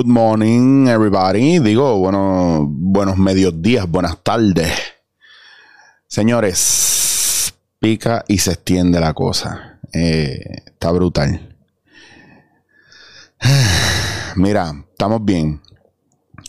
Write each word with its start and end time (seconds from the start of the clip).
Good 0.00 0.08
morning, 0.08 0.88
everybody. 0.88 1.58
Digo, 1.58 1.98
bueno, 1.98 2.66
buenos 2.66 3.18
mediodías, 3.18 3.86
buenas 3.86 4.16
tardes. 4.22 4.72
Señores, 6.06 7.52
pica 7.78 8.24
y 8.26 8.38
se 8.38 8.52
extiende 8.52 8.98
la 8.98 9.12
cosa. 9.12 9.78
Eh, 9.92 10.40
está 10.64 10.90
brutal. 10.90 11.54
Mira, 14.36 14.72
estamos 14.90 15.22
bien. 15.22 15.60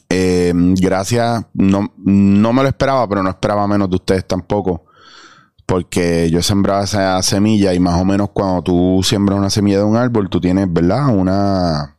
Eh, 0.08 0.54
gracias. 0.56 1.44
No, 1.54 1.92
no 1.98 2.54
me 2.54 2.62
lo 2.62 2.70
esperaba, 2.70 3.06
pero 3.10 3.22
no 3.22 3.32
esperaba 3.32 3.68
menos 3.68 3.90
de 3.90 3.98
ustedes 3.98 4.26
tampoco 4.26 4.86
porque 5.66 6.30
yo 6.30 6.42
sembraba 6.42 6.84
esa 6.84 7.22
semilla 7.22 7.74
y 7.74 7.80
más 7.80 8.00
o 8.00 8.04
menos 8.06 8.30
cuando 8.34 8.62
tú 8.62 9.02
siembras 9.04 9.40
una 9.40 9.50
semilla 9.50 9.78
de 9.78 9.84
un 9.84 9.96
árbol, 9.96 10.30
tú 10.30 10.42
tienes, 10.42 10.72
¿verdad? 10.72 11.08
Una, 11.08 11.91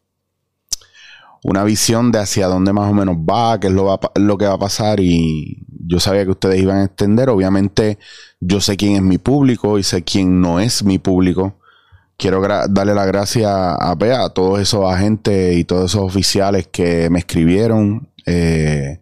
una 1.45 1.65
visión 1.65 2.13
de 2.13 2.21
hacia 2.21 2.47
dónde 2.47 2.73
más 2.73 2.91
o 2.91 2.95
menos 2.95 3.17
va, 3.17 3.59
qué 3.59 3.67
es 3.67 3.73
lo, 3.73 3.99
lo 4.15 4.39
que 4.39 4.47
va 4.47 4.55
a 4.55 4.59
pasar 4.59 5.01
y 5.01 5.67
yo 5.85 5.99
sabía 5.99 6.25
que 6.25 6.31
ustedes 6.31 6.61
iban 6.61 6.79
a 6.79 6.83
entender. 6.83 7.29
Obviamente 7.31 7.99
yo 8.41 8.61
sé 8.61 8.77
quién 8.77 8.97
es 8.97 9.03
mi 9.03 9.19
público 9.19 9.79
y 9.79 9.83
sé 9.83 10.03
quién 10.03 10.41
no 10.41 10.61
es 10.61 10.85
mi 10.85 10.99
público. 10.99 11.59
Quiero 12.17 12.41
darle 12.69 12.95
la 12.95 13.05
gracia 13.05 13.75
a, 13.75 14.31
todos 14.33 14.61
esos 14.61 14.91
agentes 14.91 15.57
y 15.57 15.65
todos 15.65 15.91
esos 15.91 16.03
oficiales 16.03 16.69
que 16.69 17.11
me 17.11 17.19
escribieron. 17.19 18.09
Eh, 18.27 19.01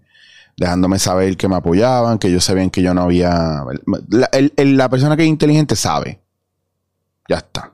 dejándome 0.56 0.98
saber 0.98 1.36
que 1.38 1.48
me 1.48 1.56
apoyaban, 1.56 2.18
que 2.18 2.28
ellos 2.28 2.44
sabían 2.44 2.68
que 2.68 2.82
yo 2.82 2.92
no 2.92 3.02
había... 3.02 3.64
La, 4.08 4.88
persona 4.90 5.16
que 5.16 5.22
es 5.22 5.28
inteligente 5.28 5.74
sabe. 5.74 6.20
Ya 7.28 7.38
está. 7.38 7.72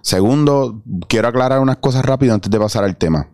Segundo, 0.00 0.82
quiero 1.08 1.28
aclarar 1.28 1.60
unas 1.60 1.76
cosas 1.76 2.04
rápido 2.04 2.32
antes 2.32 2.50
de 2.50 2.58
pasar 2.58 2.84
al 2.84 2.96
tema. 2.96 3.28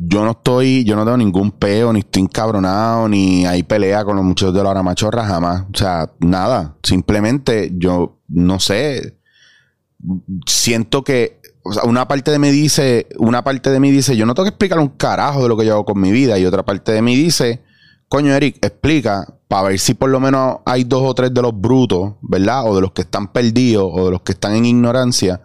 Yo 0.00 0.24
no 0.24 0.30
estoy, 0.30 0.84
yo 0.84 0.94
no 0.94 1.04
tengo 1.04 1.16
ningún 1.16 1.50
peo, 1.50 1.92
ni 1.92 2.00
estoy 2.00 2.22
encabronado, 2.22 3.08
ni 3.08 3.44
hay 3.46 3.64
pelea 3.64 4.04
con 4.04 4.14
los 4.14 4.24
muchachos 4.24 4.54
de 4.54 4.62
la 4.62 4.70
hora 4.70 4.82
machorra, 4.82 5.26
jamás. 5.26 5.64
O 5.74 5.76
sea, 5.76 6.12
nada. 6.20 6.76
Simplemente 6.82 7.72
yo 7.74 8.20
no 8.28 8.60
sé. 8.60 9.18
Siento 10.46 11.02
que 11.02 11.40
o 11.68 11.72
sea, 11.72 11.82
una 11.84 12.08
parte 12.08 12.30
de 12.30 12.38
mí 12.38 12.50
dice, 12.50 13.08
una 13.18 13.44
parte 13.44 13.70
de 13.70 13.78
mí 13.78 13.90
dice, 13.90 14.16
yo 14.16 14.24
no 14.24 14.34
tengo 14.34 14.44
que 14.44 14.50
explicar 14.50 14.78
un 14.78 14.88
carajo 14.88 15.42
de 15.42 15.48
lo 15.48 15.56
que 15.56 15.66
yo 15.66 15.74
hago 15.74 15.84
con 15.84 16.00
mi 16.00 16.10
vida. 16.10 16.38
Y 16.38 16.46
otra 16.46 16.64
parte 16.64 16.92
de 16.92 17.02
mí 17.02 17.14
dice, 17.14 17.62
coño, 18.08 18.32
Eric, 18.32 18.56
explica 18.64 19.34
para 19.48 19.68
ver 19.68 19.78
si 19.78 19.94
por 19.94 20.08
lo 20.08 20.18
menos 20.18 20.58
hay 20.64 20.84
dos 20.84 21.02
o 21.04 21.14
tres 21.14 21.32
de 21.34 21.42
los 21.42 21.58
brutos, 21.58 22.14
¿verdad? 22.22 22.64
O 22.66 22.74
de 22.74 22.80
los 22.80 22.92
que 22.92 23.02
están 23.02 23.32
perdidos, 23.32 23.90
o 23.92 24.06
de 24.06 24.10
los 24.12 24.22
que 24.22 24.32
están 24.32 24.54
en 24.54 24.64
ignorancia. 24.64 25.42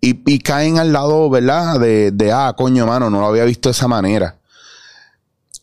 Y, 0.00 0.38
caen 0.38 0.78
al 0.78 0.92
lado, 0.92 1.28
¿verdad? 1.28 1.80
De, 1.80 2.12
de, 2.12 2.30
ah, 2.30 2.54
coño, 2.56 2.86
mano, 2.86 3.10
no 3.10 3.20
lo 3.20 3.26
había 3.26 3.44
visto 3.44 3.68
de 3.68 3.72
esa 3.72 3.88
manera. 3.88 4.36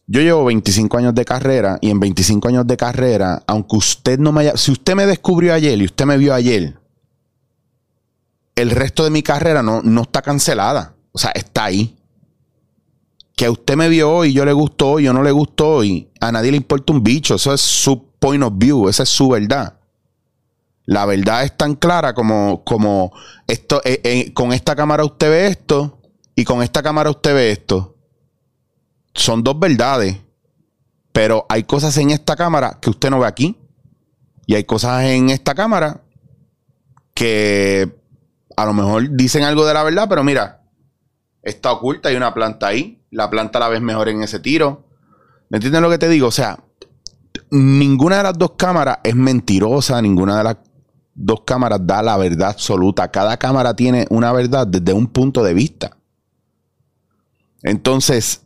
Yo 0.06 0.22
llevo 0.22 0.44
25 0.46 0.98
años 0.98 1.16
de 1.16 1.24
carrera 1.24 1.78
y 1.80 1.90
en 1.90 2.00
25 2.00 2.48
años 2.50 2.68
de 2.68 2.76
carrera, 2.76 3.42
aunque 3.48 3.78
usted 3.78 4.20
no 4.20 4.34
me 4.34 4.42
haya, 4.42 4.58
si 4.58 4.72
usted 4.72 4.96
me 4.96 5.06
descubrió 5.06 5.54
ayer 5.54 5.80
y 5.82 5.86
usted 5.86 6.06
me 6.06 6.18
vio 6.18 6.34
ayer, 6.34 6.78
el 8.56 8.72
resto 8.72 9.04
de 9.04 9.10
mi 9.10 9.24
carrera 9.24 9.64
no, 9.64 9.82
no 9.82 10.02
está 10.02 10.22
cancelada. 10.22 10.94
O 11.12 11.20
sea, 11.20 11.32
está 11.32 11.66
ahí. 11.66 11.96
Que 13.36 13.46
a 13.46 13.52
usted 13.52 13.76
me 13.76 13.90
vio 13.90 14.12
hoy, 14.12 14.34
yo 14.34 14.46
le 14.46 14.54
gustó 14.54 14.92
hoy, 14.92 15.04
yo 15.04 15.14
no 15.14 15.24
le 15.24 15.32
gustó 15.32 15.76
hoy. 15.76 16.10
A 16.20 16.32
nadie 16.32 16.52
le 16.52 16.58
importa 16.58 16.94
un 16.94 17.04
bicho. 17.04 17.36
Eso 17.36 17.54
es 17.54 17.62
su 17.62 18.06
point 18.20 18.44
of 18.44 18.54
view. 18.56 18.90
Esa 18.90 19.04
es 19.04 19.10
su 19.10 19.30
verdad. 19.30 19.76
La 20.86 21.06
verdad 21.06 21.44
es 21.44 21.56
tan 21.56 21.76
clara 21.76 22.14
como, 22.14 22.64
como 22.64 23.14
esto, 23.48 23.82
eh, 23.86 24.02
eh, 24.04 24.34
con 24.34 24.52
esta 24.52 24.76
cámara 24.76 25.06
usted 25.06 25.30
ve 25.30 25.48
esto 25.48 26.02
y 26.36 26.44
con 26.44 26.62
esta 26.62 26.84
cámara 26.84 27.10
usted 27.10 27.34
ve 27.34 27.52
esto. 27.52 27.96
Son 29.14 29.44
dos 29.44 29.60
verdades. 29.60 30.18
Pero 31.12 31.46
hay 31.48 31.64
cosas 31.64 31.96
en 31.98 32.10
esta 32.10 32.36
cámara 32.36 32.80
que 32.82 32.90
usted 32.90 33.10
no 33.10 33.20
ve 33.20 33.28
aquí. 33.28 33.58
Y 34.46 34.56
hay 34.56 34.66
cosas 34.66 35.04
en 35.04 35.30
esta 35.30 35.56
cámara 35.56 36.02
que 37.14 37.96
a 38.58 38.66
lo 38.66 38.74
mejor 38.74 39.12
dicen 39.12 39.44
algo 39.44 39.66
de 39.66 39.74
la 39.74 39.84
verdad, 39.84 40.08
pero 40.10 40.24
mira, 40.24 40.64
está 41.42 41.72
oculta, 41.72 42.10
hay 42.10 42.16
una 42.16 42.34
planta 42.34 42.68
ahí, 42.68 43.04
la 43.12 43.30
planta 43.30 43.60
la 43.60 43.70
ves 43.70 43.82
mejor 43.82 44.10
en 44.10 44.24
ese 44.24 44.40
tiro. 44.40 44.88
¿Me 45.50 45.58
entiendes 45.58 45.82
lo 45.82 45.90
que 45.90 45.98
te 45.98 46.10
digo? 46.10 46.28
O 46.28 46.32
sea, 46.32 46.60
ninguna 47.52 48.18
de 48.18 48.24
las 48.24 48.38
dos 48.38 48.54
cámaras 48.58 48.98
es 49.04 49.16
mentirosa, 49.16 50.02
ninguna 50.02 50.38
de 50.38 50.44
las 50.44 50.58
dos 51.16 51.42
cámaras 51.46 51.86
da 51.86 52.02
la 52.02 52.18
verdad 52.18 52.50
absoluta. 52.50 53.10
Cada 53.12 53.38
cámara 53.38 53.76
tiene 53.76 54.08
una 54.10 54.32
verdad 54.32 54.68
desde 54.68 54.94
un 54.94 55.08
punto 55.08 55.44
de 55.44 55.54
vista. 55.54 55.98
Entonces, 57.62 58.42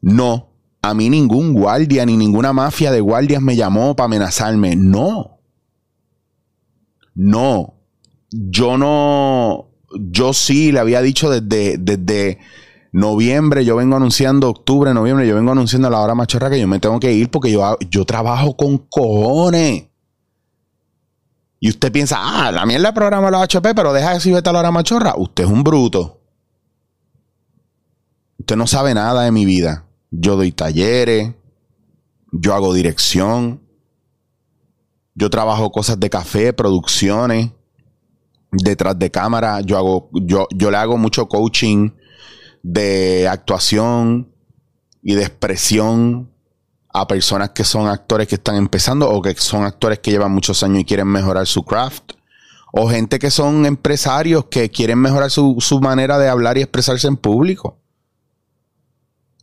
no, 0.00 0.50
a 0.82 0.94
mí 0.94 1.10
ningún 1.10 1.52
guardia 1.52 2.06
ni 2.06 2.16
ninguna 2.16 2.52
mafia 2.52 2.92
de 2.92 3.00
guardias 3.00 3.42
me 3.42 3.56
llamó 3.56 3.96
para 3.96 4.06
amenazarme. 4.06 4.76
No. 4.76 5.38
No 7.14 7.78
yo 8.30 8.76
no, 8.76 9.68
yo 9.92 10.32
sí 10.32 10.72
le 10.72 10.80
había 10.80 11.00
dicho 11.00 11.30
desde, 11.30 11.78
desde 11.78 12.38
noviembre, 12.92 13.64
yo 13.64 13.76
vengo 13.76 13.96
anunciando, 13.96 14.48
octubre, 14.48 14.92
noviembre, 14.94 15.26
yo 15.26 15.34
vengo 15.34 15.52
anunciando 15.52 15.88
a 15.88 15.90
la 15.90 16.00
hora 16.00 16.14
machorra 16.14 16.50
que 16.50 16.60
yo 16.60 16.68
me 16.68 16.80
tengo 16.80 17.00
que 17.00 17.12
ir 17.12 17.30
porque 17.30 17.50
yo, 17.50 17.76
yo 17.90 18.04
trabajo 18.04 18.56
con 18.56 18.78
cojones. 18.78 19.84
Y 21.60 21.68
usted 21.70 21.90
piensa, 21.90 22.18
ah, 22.20 22.52
la 22.52 22.64
mierda 22.66 22.94
programa 22.94 23.30
la 23.30 23.42
HP, 23.42 23.74
pero 23.74 23.92
deja 23.92 24.16
de 24.16 24.32
vete 24.32 24.48
a 24.48 24.52
la 24.52 24.60
hora 24.60 24.70
machorra. 24.70 25.14
Usted 25.16 25.44
es 25.44 25.50
un 25.50 25.64
bruto. 25.64 26.20
Usted 28.38 28.56
no 28.56 28.66
sabe 28.66 28.94
nada 28.94 29.24
de 29.24 29.32
mi 29.32 29.44
vida. 29.44 29.84
Yo 30.10 30.36
doy 30.36 30.52
talleres, 30.52 31.34
yo 32.32 32.54
hago 32.54 32.72
dirección, 32.72 33.60
yo 35.14 35.30
trabajo 35.30 35.72
cosas 35.72 35.98
de 35.98 36.08
café, 36.08 36.52
producciones 36.52 37.50
detrás 38.52 38.98
de 38.98 39.10
cámara. 39.10 39.60
Yo 39.60 39.76
hago, 39.76 40.10
yo, 40.12 40.46
yo 40.54 40.70
le 40.70 40.76
hago 40.76 40.96
mucho 40.96 41.28
coaching 41.28 41.90
de 42.62 43.26
actuación 43.28 44.32
y 45.02 45.14
de 45.14 45.22
expresión 45.22 46.30
a 46.92 47.06
personas 47.06 47.50
que 47.50 47.64
son 47.64 47.88
actores 47.88 48.28
que 48.28 48.36
están 48.36 48.56
empezando 48.56 49.08
o 49.08 49.20
que 49.20 49.34
son 49.34 49.64
actores 49.64 49.98
que 49.98 50.10
llevan 50.10 50.32
muchos 50.32 50.62
años 50.62 50.80
y 50.80 50.84
quieren 50.84 51.08
mejorar 51.08 51.46
su 51.46 51.64
craft. 51.64 52.12
O 52.72 52.88
gente 52.88 53.18
que 53.18 53.30
son 53.30 53.66
empresarios 53.66 54.46
que 54.46 54.70
quieren 54.70 54.98
mejorar 54.98 55.30
su, 55.30 55.56
su 55.60 55.80
manera 55.80 56.18
de 56.18 56.28
hablar 56.28 56.58
y 56.58 56.62
expresarse 56.62 57.08
en 57.08 57.16
público. 57.16 57.78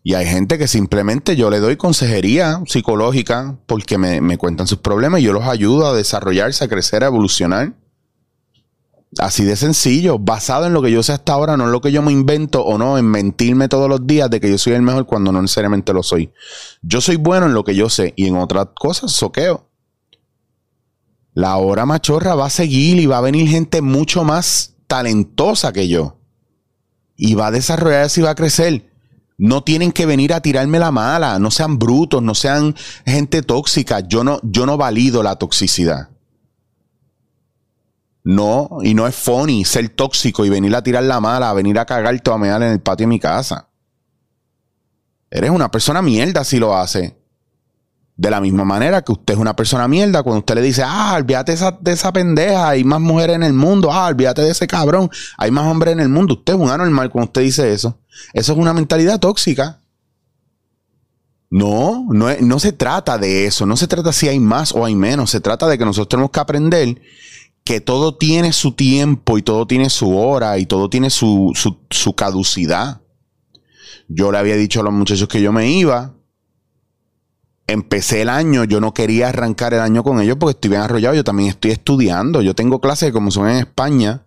Y 0.03 0.13
hay 0.13 0.27
gente 0.27 0.59
que 0.59 0.67
simplemente 0.67 1.35
yo 1.35 1.49
le 1.49 1.59
doy 1.59 1.77
consejería 1.77 2.61
psicológica 2.67 3.57
porque 3.65 3.97
me, 3.97 4.21
me 4.21 4.37
cuentan 4.37 4.67
sus 4.67 4.77
problemas 4.77 5.21
y 5.21 5.23
yo 5.23 5.33
los 5.33 5.45
ayudo 5.45 5.87
a 5.87 5.95
desarrollarse, 5.95 6.63
a 6.63 6.67
crecer, 6.67 7.03
a 7.03 7.07
evolucionar. 7.07 7.73
Así 9.17 9.45
de 9.45 9.55
sencillo, 9.55 10.19
basado 10.19 10.65
en 10.65 10.73
lo 10.73 10.81
que 10.81 10.91
yo 10.91 11.01
sé 11.01 11.13
hasta 11.13 11.33
ahora, 11.33 11.55
no 11.55 11.65
en 11.65 11.71
lo 11.71 11.79
que 11.79 11.91
yo 11.91 12.01
me 12.01 12.11
invento 12.11 12.63
o 12.63 12.77
no, 12.77 12.97
en 12.97 13.05
mentirme 13.05 13.69
todos 13.69 13.87
los 13.87 14.05
días 14.05 14.29
de 14.29 14.41
que 14.41 14.49
yo 14.49 14.57
soy 14.57 14.73
el 14.73 14.81
mejor 14.81 15.05
cuando 15.05 15.31
no 15.31 15.41
necesariamente 15.41 15.93
lo 15.93 16.03
soy. 16.03 16.33
Yo 16.81 16.99
soy 16.99 17.15
bueno 17.15 17.45
en 17.45 17.53
lo 17.53 17.63
que 17.63 17.75
yo 17.75 17.89
sé 17.89 18.13
y 18.17 18.27
en 18.27 18.35
otras 18.35 18.67
cosas 18.75 19.13
soqueo. 19.13 19.69
La 21.33 21.57
hora 21.57 21.85
machorra 21.85 22.35
va 22.35 22.47
a 22.47 22.49
seguir 22.49 22.99
y 22.99 23.05
va 23.05 23.19
a 23.19 23.21
venir 23.21 23.47
gente 23.47 23.81
mucho 23.81 24.23
más 24.23 24.75
talentosa 24.87 25.71
que 25.71 25.87
yo. 25.87 26.17
Y 27.15 27.35
va 27.35 27.47
a 27.47 27.51
desarrollarse 27.51 28.19
y 28.19 28.23
va 28.23 28.31
a 28.31 28.35
crecer. 28.35 28.91
No 29.37 29.63
tienen 29.63 29.91
que 29.91 30.05
venir 30.05 30.33
a 30.33 30.41
tirarme 30.41 30.79
la 30.79 30.91
mala, 30.91 31.39
no 31.39 31.51
sean 31.51 31.77
brutos, 31.77 32.21
no 32.21 32.35
sean 32.35 32.75
gente 33.05 33.41
tóxica. 33.41 34.01
Yo 34.01 34.23
no, 34.23 34.39
yo 34.43 34.65
no 34.65 34.77
valido 34.77 35.23
la 35.23 35.35
toxicidad. 35.37 36.09
No, 38.25 38.79
y 38.81 38.95
no 38.95 39.05
es 39.05 39.15
funny 39.15 39.63
ser 39.65 39.87
tóxico 39.89 40.43
y 40.43 40.49
venir 40.49 40.75
a 40.75 40.81
tirar 40.81 41.03
la 41.03 41.19
mala, 41.19 41.53
venir 41.53 41.77
a 41.77 41.85
cagarte 41.85 42.31
o 42.31 42.33
a 42.33 42.55
en 42.55 42.63
el 42.63 42.81
patio 42.81 43.03
de 43.03 43.09
mi 43.09 43.19
casa. 43.19 43.69
Eres 45.29 45.51
una 45.51 45.69
persona 45.69 46.01
mierda 46.01 46.43
si 46.43 46.57
lo 46.57 46.75
hace. 46.75 47.15
De 48.17 48.31
la 48.31 48.41
misma 48.41 48.65
manera 48.65 49.03
que 49.03 49.11
usted 49.11 49.35
es 49.35 49.39
una 49.39 49.55
persona 49.55 49.87
mierda 49.87 50.23
cuando 50.23 50.39
usted 50.39 50.55
le 50.55 50.63
dice, 50.63 50.81
ah, 50.83 51.13
olvídate 51.15 51.55
de 51.81 51.91
esa 51.91 52.11
pendeja, 52.13 52.69
hay 52.69 52.83
más 52.83 52.99
mujeres 52.99 53.35
en 53.35 53.43
el 53.43 53.53
mundo, 53.53 53.91
ah, 53.93 54.07
olvídate 54.07 54.41
de 54.41 54.49
ese 54.49 54.65
cabrón, 54.65 55.11
hay 55.37 55.51
más 55.51 55.67
hombres 55.67 55.93
en 55.93 55.99
el 55.99 56.09
mundo. 56.09 56.33
Usted 56.33 56.53
es 56.53 56.59
un 56.59 56.69
anormal 56.71 57.11
cuando 57.11 57.27
usted 57.27 57.41
dice 57.41 57.73
eso. 57.73 57.99
Eso 58.33 58.53
es 58.53 58.57
una 58.57 58.73
mentalidad 58.73 59.19
tóxica. 59.19 59.81
No, 61.51 62.07
no, 62.09 62.27
no 62.41 62.59
se 62.59 62.71
trata 62.71 63.19
de 63.19 63.45
eso, 63.45 63.67
no 63.67 63.77
se 63.77 63.87
trata 63.87 64.11
si 64.11 64.27
hay 64.27 64.39
más 64.39 64.71
o 64.71 64.83
hay 64.83 64.95
menos, 64.95 65.29
se 65.29 65.41
trata 65.41 65.67
de 65.67 65.77
que 65.77 65.85
nosotros 65.85 66.09
tenemos 66.09 66.31
que 66.31 66.39
aprender 66.39 66.97
que 67.65 67.81
todo 67.81 68.15
tiene 68.15 68.53
su 68.53 68.73
tiempo 68.73 69.39
y 69.39 69.41
todo 69.41 69.65
tiene 69.65 69.89
su 69.89 70.15
hora 70.15 70.59
y 70.59 70.67
todo 70.67 70.87
tiene 70.87 71.09
su, 71.09 71.51
caducidad. 72.15 73.01
Yo 74.07 74.31
le 74.31 74.37
había 74.37 74.55
dicho 74.55 74.79
a 74.79 74.83
los 74.83 74.93
muchachos 74.93 75.27
que 75.27 75.41
yo 75.41 75.51
me 75.51 75.67
iba. 75.71 76.13
Empecé 77.65 78.21
el 78.21 78.29
año, 78.29 78.65
yo 78.65 78.79
no 78.79 78.93
quería 78.93 79.29
arrancar 79.29 79.73
el 79.73 79.79
año 79.79 80.03
con 80.03 80.21
ellos 80.21 80.37
porque 80.39 80.51
estoy 80.51 80.69
bien 80.69 80.83
arrollado. 80.83 81.15
Yo 81.15 81.23
también 81.23 81.49
estoy 81.49 81.71
estudiando. 81.71 82.43
Yo 82.43 82.53
tengo 82.53 82.79
clases 82.79 83.11
como 83.11 83.31
son 83.31 83.49
en 83.49 83.57
España. 83.57 84.21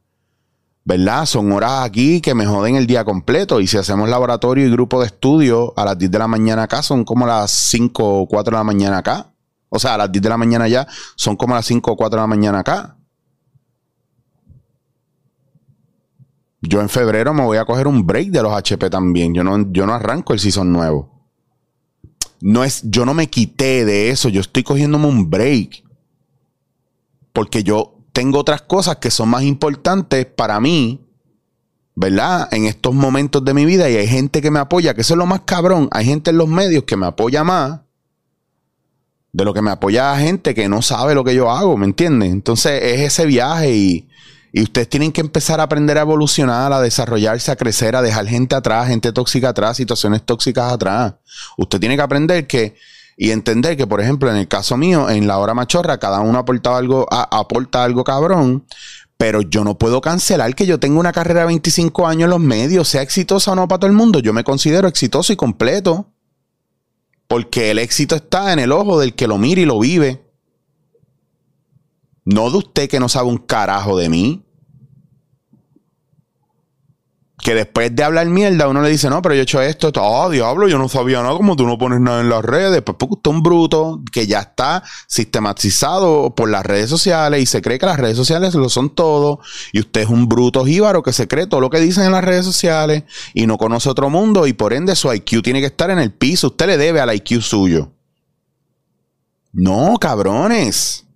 ¿verdad? 0.84 1.26
Son 1.26 1.52
horas 1.52 1.84
aquí 1.84 2.20
que 2.20 2.34
me 2.34 2.46
joden 2.46 2.74
el 2.74 2.88
día 2.88 3.04
completo. 3.04 3.60
Y 3.60 3.68
si 3.68 3.76
hacemos 3.76 4.08
laboratorio 4.08 4.66
y 4.66 4.70
grupo 4.70 5.00
de 5.00 5.06
estudio 5.06 5.74
a 5.76 5.84
las 5.84 5.98
10 5.98 6.10
de 6.10 6.18
la 6.18 6.26
mañana 6.26 6.64
acá, 6.64 6.82
son 6.82 7.04
como 7.04 7.24
las 7.24 7.52
5 7.52 8.22
o 8.22 8.26
4 8.26 8.50
de 8.50 8.56
la 8.56 8.64
mañana 8.64 8.98
acá. 8.98 9.32
O 9.68 9.78
sea, 9.78 9.94
a 9.94 9.98
las 9.98 10.10
10 10.10 10.22
de 10.22 10.28
la 10.28 10.38
mañana 10.38 10.66
ya 10.66 10.88
son 11.14 11.36
como 11.36 11.54
las 11.54 11.66
5 11.66 11.92
o 11.92 11.96
4 11.96 12.16
de 12.16 12.22
la 12.22 12.26
mañana 12.26 12.60
acá. 12.60 12.97
Yo 16.60 16.80
en 16.80 16.88
febrero 16.88 17.32
me 17.32 17.44
voy 17.44 17.58
a 17.58 17.64
coger 17.64 17.86
un 17.86 18.06
break 18.06 18.28
de 18.30 18.42
los 18.42 18.52
HP 18.52 18.90
también. 18.90 19.34
Yo 19.34 19.44
no, 19.44 19.70
yo 19.72 19.86
no 19.86 19.94
arranco 19.94 20.32
el 20.32 20.40
season 20.40 20.72
nuevo. 20.72 21.10
No 22.40 22.64
es, 22.64 22.82
yo 22.84 23.04
no 23.04 23.14
me 23.14 23.28
quité 23.28 23.84
de 23.84 24.10
eso. 24.10 24.28
Yo 24.28 24.40
estoy 24.40 24.62
cogiéndome 24.62 25.06
un 25.06 25.30
break. 25.30 25.84
Porque 27.32 27.62
yo 27.62 27.98
tengo 28.12 28.38
otras 28.38 28.62
cosas 28.62 28.96
que 28.96 29.10
son 29.10 29.28
más 29.28 29.44
importantes 29.44 30.26
para 30.26 30.58
mí, 30.58 31.06
¿verdad? 31.94 32.48
En 32.52 32.64
estos 32.64 32.92
momentos 32.92 33.44
de 33.44 33.54
mi 33.54 33.64
vida 33.64 33.88
y 33.88 33.96
hay 33.96 34.08
gente 34.08 34.42
que 34.42 34.50
me 34.50 34.58
apoya, 34.58 34.94
que 34.94 35.02
eso 35.02 35.14
es 35.14 35.18
lo 35.18 35.26
más 35.26 35.42
cabrón. 35.42 35.88
Hay 35.92 36.04
gente 36.06 36.30
en 36.30 36.38
los 36.38 36.48
medios 36.48 36.82
que 36.84 36.96
me 36.96 37.06
apoya 37.06 37.44
más 37.44 37.80
de 39.32 39.44
lo 39.44 39.54
que 39.54 39.62
me 39.62 39.70
apoya 39.70 40.16
gente 40.18 40.54
que 40.54 40.68
no 40.68 40.82
sabe 40.82 41.14
lo 41.14 41.22
que 41.22 41.34
yo 41.34 41.50
hago, 41.50 41.76
¿me 41.76 41.86
entienden? 41.86 42.32
Entonces 42.32 42.82
es 42.82 43.00
ese 43.02 43.26
viaje 43.26 43.72
y, 43.76 44.08
y 44.58 44.62
ustedes 44.62 44.88
tienen 44.88 45.12
que 45.12 45.20
empezar 45.20 45.60
a 45.60 45.62
aprender 45.62 45.98
a 45.98 46.00
evolucionar, 46.00 46.72
a 46.72 46.80
desarrollarse, 46.80 47.52
a 47.52 47.54
crecer, 47.54 47.94
a 47.94 48.02
dejar 48.02 48.26
gente 48.26 48.56
atrás, 48.56 48.88
gente 48.88 49.12
tóxica 49.12 49.50
atrás, 49.50 49.76
situaciones 49.76 50.24
tóxicas 50.24 50.72
atrás. 50.72 51.14
Usted 51.56 51.78
tiene 51.78 51.94
que 51.94 52.02
aprender 52.02 52.48
que 52.48 52.74
y 53.16 53.30
entender 53.30 53.76
que, 53.76 53.86
por 53.86 54.00
ejemplo, 54.00 54.28
en 54.28 54.36
el 54.36 54.48
caso 54.48 54.76
mío, 54.76 55.10
en 55.10 55.28
la 55.28 55.38
hora 55.38 55.54
machorra, 55.54 55.98
cada 55.98 56.22
uno 56.22 56.40
aporta 56.40 56.76
algo, 56.76 57.06
aporta 57.08 57.84
algo 57.84 58.02
cabrón, 58.02 58.64
pero 59.16 59.42
yo 59.42 59.62
no 59.62 59.78
puedo 59.78 60.00
cancelar 60.00 60.52
que 60.56 60.66
yo 60.66 60.80
tengo 60.80 60.98
una 60.98 61.12
carrera 61.12 61.42
de 61.42 61.46
25 61.46 62.08
años 62.08 62.24
en 62.24 62.30
los 62.30 62.40
medios, 62.40 62.88
sea 62.88 63.02
exitosa 63.02 63.52
o 63.52 63.54
no 63.54 63.68
para 63.68 63.78
todo 63.78 63.90
el 63.90 63.96
mundo. 63.96 64.18
Yo 64.18 64.32
me 64.32 64.42
considero 64.42 64.88
exitoso 64.88 65.32
y 65.32 65.36
completo. 65.36 66.10
Porque 67.28 67.70
el 67.70 67.78
éxito 67.78 68.16
está 68.16 68.52
en 68.52 68.58
el 68.58 68.72
ojo 68.72 68.98
del 68.98 69.14
que 69.14 69.28
lo 69.28 69.38
mira 69.38 69.60
y 69.60 69.66
lo 69.66 69.78
vive. 69.78 70.24
No 72.24 72.50
de 72.50 72.58
usted 72.58 72.88
que 72.88 72.98
no 72.98 73.08
sabe 73.08 73.28
un 73.28 73.38
carajo 73.38 73.96
de 73.96 74.08
mí 74.08 74.46
que 77.42 77.54
después 77.54 77.94
de 77.94 78.02
hablar 78.02 78.26
mierda, 78.26 78.68
uno 78.68 78.82
le 78.82 78.90
dice, 78.90 79.08
no, 79.08 79.22
pero 79.22 79.34
yo 79.34 79.40
he 79.40 79.42
hecho 79.42 79.62
esto, 79.62 79.88
esto, 79.88 80.02
oh, 80.02 80.28
diablo, 80.28 80.68
yo 80.68 80.78
no 80.78 80.88
sabía 80.88 81.22
nada, 81.22 81.36
como 81.36 81.54
tú 81.54 81.66
no 81.66 81.78
pones 81.78 82.00
nada 82.00 82.20
en 82.20 82.28
las 82.28 82.44
redes, 82.44 82.82
pues 82.82 82.96
porque 82.98 83.14
usted 83.14 83.30
es 83.30 83.36
un 83.36 83.42
bruto 83.42 84.02
que 84.10 84.26
ya 84.26 84.40
está 84.40 84.82
sistematizado 85.06 86.34
por 86.34 86.48
las 86.48 86.66
redes 86.66 86.90
sociales 86.90 87.40
y 87.40 87.46
se 87.46 87.62
cree 87.62 87.78
que 87.78 87.86
las 87.86 87.98
redes 87.98 88.16
sociales 88.16 88.54
lo 88.54 88.68
son 88.68 88.90
todo, 88.90 89.40
y 89.72 89.80
usted 89.80 90.02
es 90.02 90.08
un 90.08 90.28
bruto 90.28 90.64
jíbaro 90.64 91.02
que 91.02 91.12
se 91.12 91.28
cree 91.28 91.46
todo 91.46 91.60
lo 91.60 91.70
que 91.70 91.80
dicen 91.80 92.04
en 92.04 92.12
las 92.12 92.24
redes 92.24 92.44
sociales 92.44 93.04
y 93.34 93.46
no 93.46 93.56
conoce 93.56 93.88
otro 93.88 94.10
mundo 94.10 94.46
y 94.46 94.52
por 94.52 94.72
ende 94.72 94.96
su 94.96 95.12
IQ 95.12 95.42
tiene 95.42 95.60
que 95.60 95.66
estar 95.66 95.90
en 95.90 96.00
el 96.00 96.12
piso, 96.12 96.48
usted 96.48 96.66
le 96.66 96.76
debe 96.76 97.00
al 97.00 97.14
IQ 97.14 97.40
suyo. 97.40 97.92
No, 99.52 99.96
cabrones. 99.98 101.07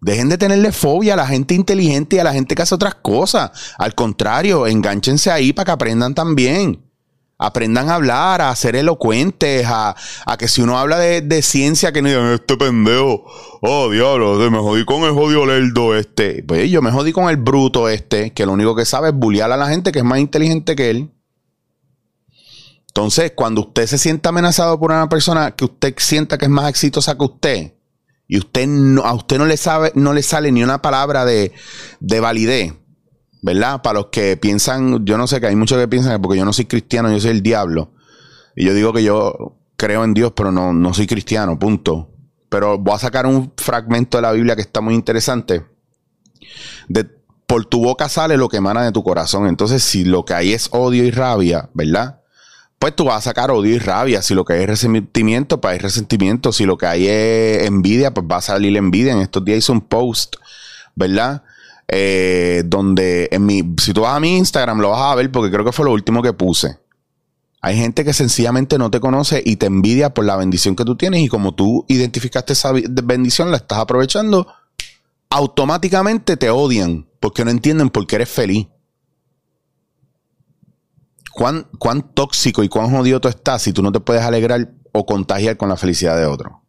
Dejen 0.00 0.28
de 0.28 0.38
tenerle 0.38 0.70
fobia 0.70 1.14
a 1.14 1.16
la 1.16 1.26
gente 1.26 1.54
inteligente 1.54 2.16
y 2.16 2.18
a 2.20 2.24
la 2.24 2.32
gente 2.32 2.54
que 2.54 2.62
hace 2.62 2.74
otras 2.74 2.94
cosas. 2.96 3.50
Al 3.78 3.94
contrario, 3.94 4.66
enganchense 4.66 5.30
ahí 5.30 5.52
para 5.52 5.66
que 5.66 5.70
aprendan 5.72 6.14
también. 6.14 6.84
Aprendan 7.40 7.88
a 7.88 7.94
hablar, 7.94 8.40
a 8.40 8.54
ser 8.56 8.74
elocuentes, 8.74 9.64
a, 9.68 9.94
que 10.38 10.48
si 10.48 10.60
uno 10.60 10.76
habla 10.76 10.98
de, 10.98 11.42
ciencia, 11.42 11.92
que 11.92 12.02
no 12.02 12.08
digan, 12.08 12.32
este 12.32 12.56
pendejo, 12.56 13.24
oh 13.60 13.88
diablo, 13.90 14.38
me 14.50 14.58
jodí 14.58 14.84
con 14.84 15.04
el 15.04 15.12
jodido 15.12 15.46
lerdo 15.46 15.96
este. 15.96 16.42
Pues 16.42 16.68
yo 16.68 16.82
me 16.82 16.90
jodí 16.90 17.12
con 17.12 17.28
el 17.28 17.36
bruto 17.36 17.88
este, 17.88 18.32
que 18.32 18.44
lo 18.44 18.52
único 18.52 18.74
que 18.74 18.84
sabe 18.84 19.08
es 19.08 19.14
bullear 19.14 19.52
a 19.52 19.56
la 19.56 19.68
gente 19.68 19.92
que 19.92 20.00
es 20.00 20.04
más 20.04 20.18
inteligente 20.18 20.74
que 20.74 20.90
él. 20.90 21.10
Entonces, 22.88 23.32
cuando 23.36 23.60
usted 23.60 23.86
se 23.86 23.98
sienta 23.98 24.30
amenazado 24.30 24.78
por 24.80 24.90
una 24.90 25.08
persona 25.08 25.52
que 25.52 25.64
usted 25.64 25.94
sienta 25.98 26.38
que 26.38 26.46
es 26.46 26.50
más 26.50 26.68
exitosa 26.68 27.16
que 27.16 27.24
usted, 27.24 27.72
y 28.28 28.36
usted 28.38 28.66
no, 28.68 29.02
a 29.02 29.14
usted 29.14 29.38
no 29.38 29.46
le 29.46 29.56
sabe, 29.56 29.90
no 29.94 30.12
le 30.12 30.22
sale 30.22 30.52
ni 30.52 30.62
una 30.62 30.82
palabra 30.82 31.24
de, 31.24 31.52
de 32.00 32.20
validez, 32.20 32.74
¿verdad? 33.40 33.80
Para 33.80 34.00
los 34.00 34.08
que 34.08 34.36
piensan, 34.36 35.06
yo 35.06 35.16
no 35.16 35.26
sé 35.26 35.40
que 35.40 35.46
hay 35.46 35.56
muchos 35.56 35.78
que 35.78 35.88
piensan 35.88 36.12
que 36.12 36.18
porque 36.20 36.38
yo 36.38 36.44
no 36.44 36.52
soy 36.52 36.66
cristiano, 36.66 37.10
yo 37.10 37.18
soy 37.18 37.30
el 37.30 37.42
diablo. 37.42 37.92
Y 38.54 38.66
yo 38.66 38.74
digo 38.74 38.92
que 38.92 39.02
yo 39.02 39.56
creo 39.76 40.04
en 40.04 40.12
Dios, 40.12 40.32
pero 40.36 40.52
no, 40.52 40.74
no 40.74 40.92
soy 40.92 41.06
cristiano, 41.06 41.58
punto. 41.58 42.10
Pero 42.50 42.76
voy 42.78 42.94
a 42.94 42.98
sacar 42.98 43.24
un 43.24 43.52
fragmento 43.56 44.18
de 44.18 44.22
la 44.22 44.32
Biblia 44.32 44.56
que 44.56 44.62
está 44.62 44.82
muy 44.82 44.94
interesante. 44.94 45.64
De, 46.88 47.04
por 47.46 47.64
tu 47.64 47.82
boca 47.82 48.10
sale 48.10 48.36
lo 48.36 48.50
que 48.50 48.58
emana 48.58 48.84
de 48.84 48.92
tu 48.92 49.02
corazón. 49.02 49.46
Entonces, 49.46 49.82
si 49.82 50.04
lo 50.04 50.26
que 50.26 50.34
hay 50.34 50.52
es 50.52 50.68
odio 50.72 51.04
y 51.04 51.10
rabia, 51.10 51.70
¿verdad? 51.72 52.17
Pues 52.78 52.94
tú 52.94 53.04
vas 53.04 53.18
a 53.18 53.30
sacar 53.30 53.50
odio 53.50 53.74
y 53.74 53.78
rabia. 53.78 54.22
Si 54.22 54.34
lo 54.34 54.44
que 54.44 54.54
hay 54.54 54.62
es 54.62 54.68
resentimiento, 54.68 55.60
pues 55.60 55.72
hay 55.72 55.78
resentimiento. 55.78 56.52
Si 56.52 56.64
lo 56.64 56.78
que 56.78 56.86
hay 56.86 57.08
es 57.08 57.66
envidia, 57.66 58.14
pues 58.14 58.26
va 58.30 58.36
a 58.36 58.42
salir 58.42 58.76
envidia. 58.76 59.12
En 59.12 59.20
estos 59.20 59.44
días 59.44 59.58
hice 59.58 59.72
un 59.72 59.80
post, 59.80 60.36
¿verdad? 60.94 61.42
Eh, 61.88 62.62
donde 62.66 63.28
en 63.32 63.46
mi, 63.46 63.62
si 63.80 63.92
tú 63.92 64.02
vas 64.02 64.14
a 64.14 64.20
mi 64.20 64.36
Instagram 64.36 64.78
lo 64.78 64.90
vas 64.90 65.10
a 65.10 65.14
ver 65.14 65.32
porque 65.32 65.50
creo 65.50 65.64
que 65.64 65.72
fue 65.72 65.86
lo 65.86 65.92
último 65.92 66.22
que 66.22 66.32
puse. 66.32 66.78
Hay 67.60 67.76
gente 67.76 68.04
que 68.04 68.12
sencillamente 68.12 68.78
no 68.78 68.90
te 68.90 69.00
conoce 69.00 69.42
y 69.44 69.56
te 69.56 69.66
envidia 69.66 70.14
por 70.14 70.24
la 70.24 70.36
bendición 70.36 70.76
que 70.76 70.84
tú 70.84 70.96
tienes 70.96 71.22
y 71.22 71.28
como 71.28 71.54
tú 71.54 71.84
identificaste 71.88 72.52
esa 72.52 72.72
bendición, 72.72 73.50
la 73.50 73.56
estás 73.56 73.78
aprovechando, 73.78 74.46
automáticamente 75.28 76.36
te 76.36 76.50
odian 76.50 77.08
porque 77.18 77.44
no 77.44 77.50
entienden 77.50 77.90
por 77.90 78.06
qué 78.06 78.16
eres 78.16 78.28
feliz 78.28 78.68
cuán, 81.38 82.14
tóxico 82.14 82.64
y 82.64 82.68
cuán 82.68 82.90
jodido 82.90 83.20
tú 83.20 83.28
estás 83.28 83.62
si 83.62 83.72
tú 83.72 83.80
no 83.80 83.92
te 83.92 84.00
puedes 84.00 84.22
alegrar 84.22 84.72
o 84.92 85.06
contagiar 85.06 85.56
con 85.56 85.68
la 85.68 85.76
felicidad 85.76 86.16
de 86.16 86.26
otro. 86.26 86.62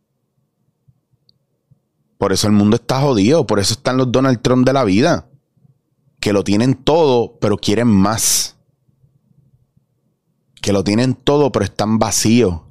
Por 2.20 2.34
eso 2.34 2.48
el 2.48 2.53
mundo 2.53 2.75
está 2.75 3.01
jodido, 3.01 3.48
por 3.48 3.60
eso 3.60 3.74
están 3.74 3.98
los 3.98 4.12
Donald 4.12 4.41
Trump 4.41 4.67
de 4.67 4.74
la 4.74 4.84
vida, 4.84 5.27
que 6.20 6.34
lo 6.34 6.43
tienen 6.43 6.75
todo, 6.75 7.39
pero 7.39 7.58
quieren 7.58 7.88
más. 7.88 8.58
Que 10.62 10.74
lo 10.74 10.84
tienen 10.84 11.15
todo, 11.15 11.51
pero 11.51 11.65
están 11.65 11.98
vacíos. 11.98 12.62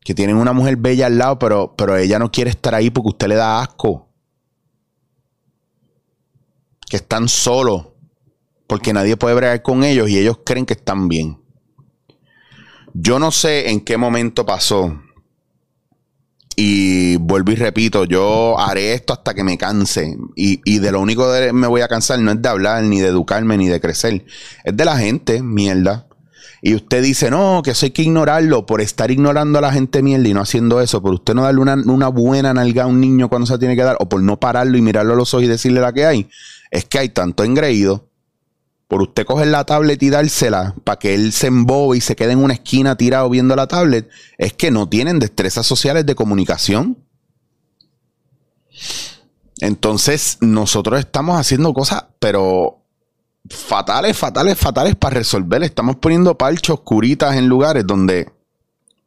Que 0.00 0.14
tienen 0.14 0.36
una 0.36 0.52
mujer 0.52 0.76
bella 0.76 1.06
al 1.06 1.16
lado, 1.16 1.38
pero, 1.38 1.74
pero 1.76 1.96
ella 1.96 2.18
no 2.18 2.30
quiere 2.30 2.50
estar 2.50 2.74
ahí 2.74 2.90
porque 2.90 3.10
usted 3.10 3.28
le 3.28 3.36
da 3.36 3.60
asco. 3.60 4.08
Que 6.90 6.96
están 6.96 7.28
solos 7.28 7.86
porque 8.68 8.92
nadie 8.92 9.16
puede 9.16 9.34
bregar 9.34 9.62
con 9.62 9.82
ellos 9.82 10.08
y 10.08 10.18
ellos 10.18 10.40
creen 10.44 10.66
que 10.66 10.74
están 10.74 11.08
bien. 11.08 11.38
Yo 12.92 13.18
no 13.18 13.32
sé 13.32 13.70
en 13.70 13.80
qué 13.80 13.96
momento 13.96 14.46
pasó. 14.46 15.02
Y 16.54 17.16
vuelvo 17.16 17.52
y 17.52 17.54
repito, 17.54 18.04
yo 18.04 18.58
haré 18.58 18.92
esto 18.92 19.14
hasta 19.14 19.32
que 19.32 19.42
me 19.42 19.56
canse. 19.56 20.16
Y, 20.36 20.78
de 20.78 20.92
lo 20.92 21.00
único 21.00 21.32
que 21.32 21.52
me 21.52 21.66
voy 21.66 21.80
a 21.80 21.88
cansar 21.88 22.18
no 22.18 22.32
es 22.32 22.42
de 22.42 22.48
hablar, 22.48 22.82
ni 22.82 23.00
de 23.00 23.08
educarme, 23.08 23.56
ni 23.56 23.68
de 23.68 23.80
crecer. 23.80 24.26
Es 24.64 24.76
de 24.76 24.84
la 24.84 24.98
gente, 24.98 25.42
mierda. 25.42 26.06
Y 26.60 26.74
usted 26.74 27.02
dice, 27.02 27.30
no, 27.30 27.62
que 27.64 27.70
eso 27.70 27.86
hay 27.86 27.92
que 27.92 28.02
ignorarlo 28.02 28.66
por 28.66 28.80
estar 28.80 29.10
ignorando 29.10 29.60
a 29.60 29.62
la 29.62 29.72
gente 29.72 30.02
mierda 30.02 30.28
y 30.28 30.34
no 30.34 30.40
haciendo 30.40 30.80
eso, 30.80 31.00
por 31.00 31.14
usted 31.14 31.32
no 31.34 31.42
darle 31.42 31.60
una, 31.60 31.74
una 31.74 32.08
buena 32.08 32.52
nalga 32.52 32.82
a 32.82 32.86
un 32.86 33.00
niño 33.00 33.28
cuando 33.28 33.46
se 33.46 33.56
tiene 33.58 33.76
que 33.76 33.84
dar, 33.84 33.96
o 34.00 34.08
por 34.08 34.20
no 34.20 34.40
pararlo 34.40 34.76
y 34.76 34.82
mirarlo 34.82 35.12
a 35.12 35.16
los 35.16 35.32
ojos 35.32 35.44
y 35.44 35.46
decirle 35.46 35.80
la 35.80 35.92
que 35.92 36.04
hay. 36.04 36.28
Es 36.72 36.84
que 36.84 36.98
hay 36.98 37.10
tanto 37.10 37.44
engreído 37.44 38.07
por 38.88 39.02
usted 39.02 39.26
coger 39.26 39.48
la 39.48 39.64
tablet 39.64 40.02
y 40.02 40.08
dársela 40.08 40.74
para 40.82 40.98
que 40.98 41.14
él 41.14 41.32
se 41.32 41.48
embobe 41.48 41.98
y 41.98 42.00
se 42.00 42.16
quede 42.16 42.32
en 42.32 42.42
una 42.42 42.54
esquina 42.54 42.96
tirado 42.96 43.28
viendo 43.28 43.54
la 43.54 43.68
tablet, 43.68 44.08
es 44.38 44.54
que 44.54 44.70
no 44.70 44.88
tienen 44.88 45.18
destrezas 45.18 45.66
sociales 45.66 46.06
de 46.06 46.14
comunicación. 46.14 46.96
Entonces, 49.60 50.38
nosotros 50.40 51.00
estamos 51.00 51.38
haciendo 51.38 51.74
cosas, 51.74 52.06
pero 52.18 52.82
fatales, 53.50 54.16
fatales, 54.16 54.56
fatales 54.56 54.96
para 54.96 55.16
resolver. 55.16 55.62
Estamos 55.62 55.96
poniendo 55.96 56.38
parchos, 56.38 56.80
curitas 56.80 57.36
en 57.36 57.46
lugares 57.46 57.86
donde 57.86 58.32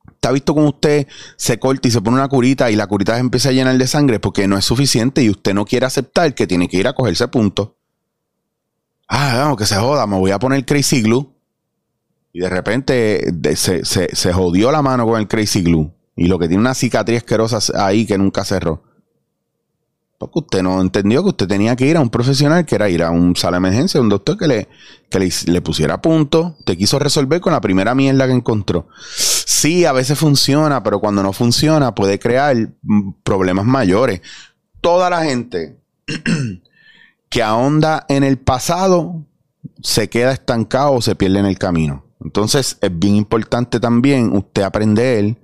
está 0.06 0.32
visto 0.32 0.54
como 0.54 0.70
usted 0.70 1.08
se 1.38 1.58
corta 1.58 1.88
y 1.88 1.92
se 1.92 2.02
pone 2.02 2.18
una 2.18 2.28
curita 2.28 2.70
y 2.70 2.76
la 2.76 2.86
curita 2.86 3.16
se 3.16 3.22
empieza 3.22 3.50
a 3.50 3.54
llenar 3.54 3.76
de 3.76 3.88
sangre 3.88 4.20
porque 4.20 4.48
no 4.48 4.58
es 4.60 4.66
suficiente 4.66 5.24
y 5.24 5.32
usted 5.32 5.56
no 5.56 5.66
quiere 5.66 5.88
aceptar 5.88 6.36
que 6.36 6.46
tiene 6.46 6.70
que 6.70 6.78
ir 6.78 6.88
a 6.88 6.94
cogerse 6.94 7.28
punto 7.30 7.81
ah, 9.12 9.38
vamos, 9.38 9.58
que 9.58 9.66
se 9.66 9.76
joda, 9.76 10.08
me 10.08 10.18
voy 10.18 10.32
a 10.32 10.40
poner 10.40 10.66
Crazy 10.66 11.02
Glue. 11.02 11.30
Y 12.34 12.40
de 12.40 12.50
repente 12.50 13.34
se, 13.56 13.84
se, 13.84 14.34
jodió 14.34 14.72
la 14.72 14.82
mano 14.82 15.06
con 15.06 15.20
el 15.20 15.28
Crazy 15.28 15.62
Glue. 15.62 15.92
Y 16.16 16.28
lo 16.28 16.40
que 16.40 16.48
tiene 16.48 16.62
una 16.62 16.74
cicatriz 16.74 17.18
asquerosa 17.18 17.60
ahí 17.86 18.06
que 18.06 18.18
nunca 18.18 18.46
cerró. 18.46 18.84
Porque 20.18 20.40
usted 20.40 20.64
no 20.64 20.80
entendió 20.80 21.24
que 21.24 21.30
usted 21.30 21.48
tenía 21.48 21.76
que 21.76 21.88
ir 21.88 21.98
a 21.98 22.02
un 22.02 22.10
profesional, 22.10 22.66
que 22.66 22.76
era 22.76 22.90
ir 22.90 23.04
a 23.04 23.12
un 23.12 23.36
sala 23.36 23.56
de 23.56 23.68
emergencia, 23.68 24.00
un 24.00 24.08
doctor 24.08 24.38
que 24.38 24.48
le, 24.48 24.68
que 25.10 25.20
le, 25.20 25.30
le 25.48 25.62
pusiera 25.62 26.02
punto. 26.02 26.56
Te 26.64 26.78
quiso 26.78 26.98
resolver 26.98 27.42
con 27.42 27.52
la 27.52 27.60
primera 27.60 27.94
mierda 27.96 28.28
que 28.28 28.34
encontró. 28.34 28.88
Sí, 29.14 29.84
a 29.84 29.92
veces 29.92 30.18
funciona, 30.18 30.84
pero 30.84 31.00
cuando 31.00 31.22
no 31.22 31.34
funciona 31.34 31.94
puede 31.94 32.18
crear 32.18 32.56
problemas 33.24 33.66
mayores. 33.66 34.22
Toda 34.80 35.10
la 35.10 35.24
gente 35.24 35.82
que 37.32 37.42
ahonda 37.42 38.06
en 38.10 38.26
el 38.26 38.38
pasado 38.38 39.26
se 39.82 40.10
queda 40.10 40.34
estancado 40.34 40.92
o 40.92 41.02
se 41.02 41.16
pierde 41.16 41.40
en 41.40 41.46
el 41.46 41.58
camino. 41.58 42.04
Entonces 42.20 42.78
es 42.82 43.00
bien 43.00 43.16
importante 43.16 43.80
también 43.80 44.36
usted 44.36 44.64
aprender 44.64 45.38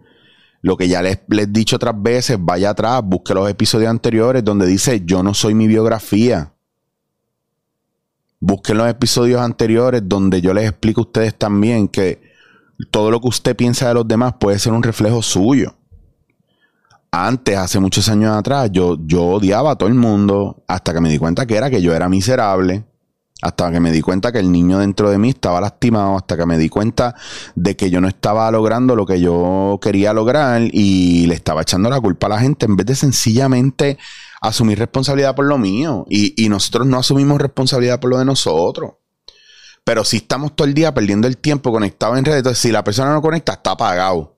lo 0.61 0.75
que 0.75 0.89
ya 0.89 1.01
les, 1.01 1.21
he 1.29 1.45
dicho 1.47 1.77
otras 1.77 1.95
veces, 1.97 2.37
vaya 2.41 2.71
atrás, 2.71 3.01
busque 3.05 3.33
los 3.33 3.49
episodios 3.49 3.89
anteriores 3.89 4.43
donde 4.43 4.67
dice 4.67 5.01
yo 5.05 5.23
no 5.23 5.33
soy 5.33 5.55
mi 5.55 5.65
biografía. 5.65 6.53
Busquen 8.41 8.77
los 8.77 8.89
episodios 8.89 9.39
anteriores 9.39 10.01
donde 10.03 10.41
yo 10.41 10.53
les 10.53 10.69
explico 10.69 11.01
a 11.01 11.05
ustedes 11.05 11.35
también 11.35 11.87
que 11.87 12.21
todo 12.91 13.11
lo 13.11 13.21
que 13.21 13.29
usted 13.29 13.55
piensa 13.55 13.87
de 13.87 13.93
los 13.93 14.07
demás 14.07 14.33
puede 14.37 14.59
ser 14.59 14.73
un 14.73 14.83
reflejo 14.83 15.21
suyo. 15.21 15.73
Antes, 17.11 17.57
hace 17.57 17.79
muchos 17.79 18.09
años 18.09 18.35
atrás, 18.35 18.69
yo, 18.71 18.97
yo 19.05 19.23
odiaba 19.23 19.71
a 19.71 19.75
todo 19.75 19.89
el 19.89 19.95
mundo 19.95 20.63
hasta 20.67 20.93
que 20.93 21.01
me 21.01 21.09
di 21.09 21.17
cuenta 21.17 21.45
que 21.45 21.55
era 21.55 21.69
que 21.69 21.81
yo 21.81 21.93
era 21.93 22.09
miserable 22.09 22.85
hasta 23.41 23.71
que 23.71 23.79
me 23.79 23.91
di 23.91 24.01
cuenta 24.01 24.31
que 24.31 24.39
el 24.39 24.51
niño 24.51 24.79
dentro 24.79 25.09
de 25.11 25.17
mí 25.17 25.29
estaba 25.29 25.61
lastimado, 25.61 26.17
hasta 26.17 26.37
que 26.37 26.45
me 26.45 26.57
di 26.57 26.69
cuenta 26.69 27.15
de 27.55 27.75
que 27.75 27.89
yo 27.89 28.01
no 28.01 28.07
estaba 28.07 28.49
logrando 28.49 28.95
lo 28.95 29.05
que 29.05 29.19
yo 29.19 29.79
quería 29.81 30.13
lograr 30.13 30.61
y 30.71 31.27
le 31.27 31.35
estaba 31.35 31.61
echando 31.61 31.89
la 31.89 32.01
culpa 32.01 32.27
a 32.27 32.31
la 32.31 32.39
gente 32.39 32.65
en 32.65 32.75
vez 32.75 32.87
de 32.87 32.95
sencillamente 32.95 33.97
asumir 34.41 34.79
responsabilidad 34.79 35.35
por 35.35 35.45
lo 35.45 35.57
mío. 35.57 36.05
Y, 36.09 36.49
nosotros 36.49 36.87
no 36.87 36.97
asumimos 36.97 37.39
responsabilidad 37.39 37.99
por 37.99 38.09
lo 38.09 38.17
de 38.17 38.25
nosotros. 38.25 38.93
Pero 39.83 40.03
si 40.03 40.17
estamos 40.17 40.55
todo 40.55 40.67
el 40.67 40.73
día 40.73 40.93
perdiendo 40.93 41.27
el 41.27 41.37
tiempo 41.37 41.71
conectado 41.71 42.17
en 42.17 42.25
redes, 42.25 42.39
entonces 42.39 42.59
si 42.59 42.71
la 42.71 42.83
persona 42.83 43.13
no 43.13 43.21
conecta, 43.21 43.53
está 43.53 43.71
apagado. 43.71 44.35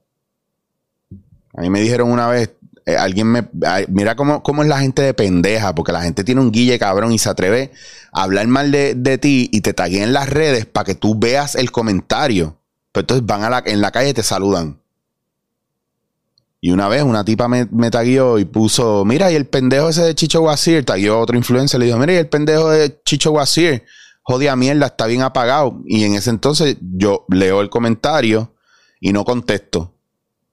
A 1.55 1.61
mí 1.61 1.69
me 1.69 1.81
dijeron 1.81 2.11
una 2.11 2.27
vez, 2.27 2.53
eh, 2.86 2.95
alguien 2.95 3.27
me. 3.27 3.50
mira 3.88 4.15
cómo, 4.15 4.43
cómo, 4.43 4.63
es 4.63 4.69
la 4.69 4.79
gente 4.79 5.01
de 5.01 5.13
pendeja, 5.13 5.75
porque 5.75 5.91
la 5.91 6.01
gente 6.01 6.24
tiene 6.24 6.41
un 6.41 6.51
guille 6.51 6.79
cabrón 6.79 7.12
y 7.12 7.19
se 7.19 7.29
atreve 7.29 7.71
a 8.12 8.24
hablar 8.24 8.48
mal 8.48 8.71
de, 8.71 9.17
ti 9.17 9.50
y 9.51 9.62
te 9.62 9.74
taguea 9.74 10.03
en 10.03 10.13
las 10.13 10.29
redes 10.29 10.65
para 10.65 10.86
que 10.86 10.95
tú 10.95 11.17
veas 11.17 11.55
el 11.55 11.71
comentario. 11.71 12.57
Pero 12.91 13.01
entonces 13.01 13.25
van 13.25 13.43
a 13.43 13.50
la, 13.50 13.63
en 13.65 13.81
la 13.81 13.91
calle 13.91 14.09
y 14.09 14.13
te 14.13 14.24
saludan. 14.24 14.79
Y 16.62 16.71
una 16.71 16.88
vez 16.88 17.03
una 17.03 17.24
tipa 17.24 17.48
me, 17.48 17.67
me 17.71 17.89
tagueó 17.89 18.38
y 18.39 18.45
puso, 18.45 19.05
mira, 19.05 19.31
y 19.31 19.36
el 19.36 19.45
pendejo 19.45 19.89
ese 19.89 20.03
de 20.03 20.15
Chicho 20.15 20.41
Guasir, 20.41 20.83
tagueó 20.83 21.19
otro 21.19 21.38
influencer, 21.38 21.79
le 21.79 21.86
dijo, 21.86 21.98
mira, 21.98 22.13
y 22.13 22.17
el 22.17 22.27
pendejo 22.27 22.69
de 22.69 23.01
Chicho 23.05 23.31
Guasir, 23.31 23.86
jodida 24.24 24.55
mierda, 24.55 24.88
está 24.88 25.05
bien 25.05 25.21
apagado. 25.21 25.81
Y 25.86 26.03
en 26.03 26.15
ese 26.15 26.31
entonces 26.31 26.77
yo 26.81 27.25
leo 27.29 27.62
el 27.62 27.69
comentario 27.69 28.53
y 29.00 29.13
no 29.13 29.24
contesto 29.24 29.93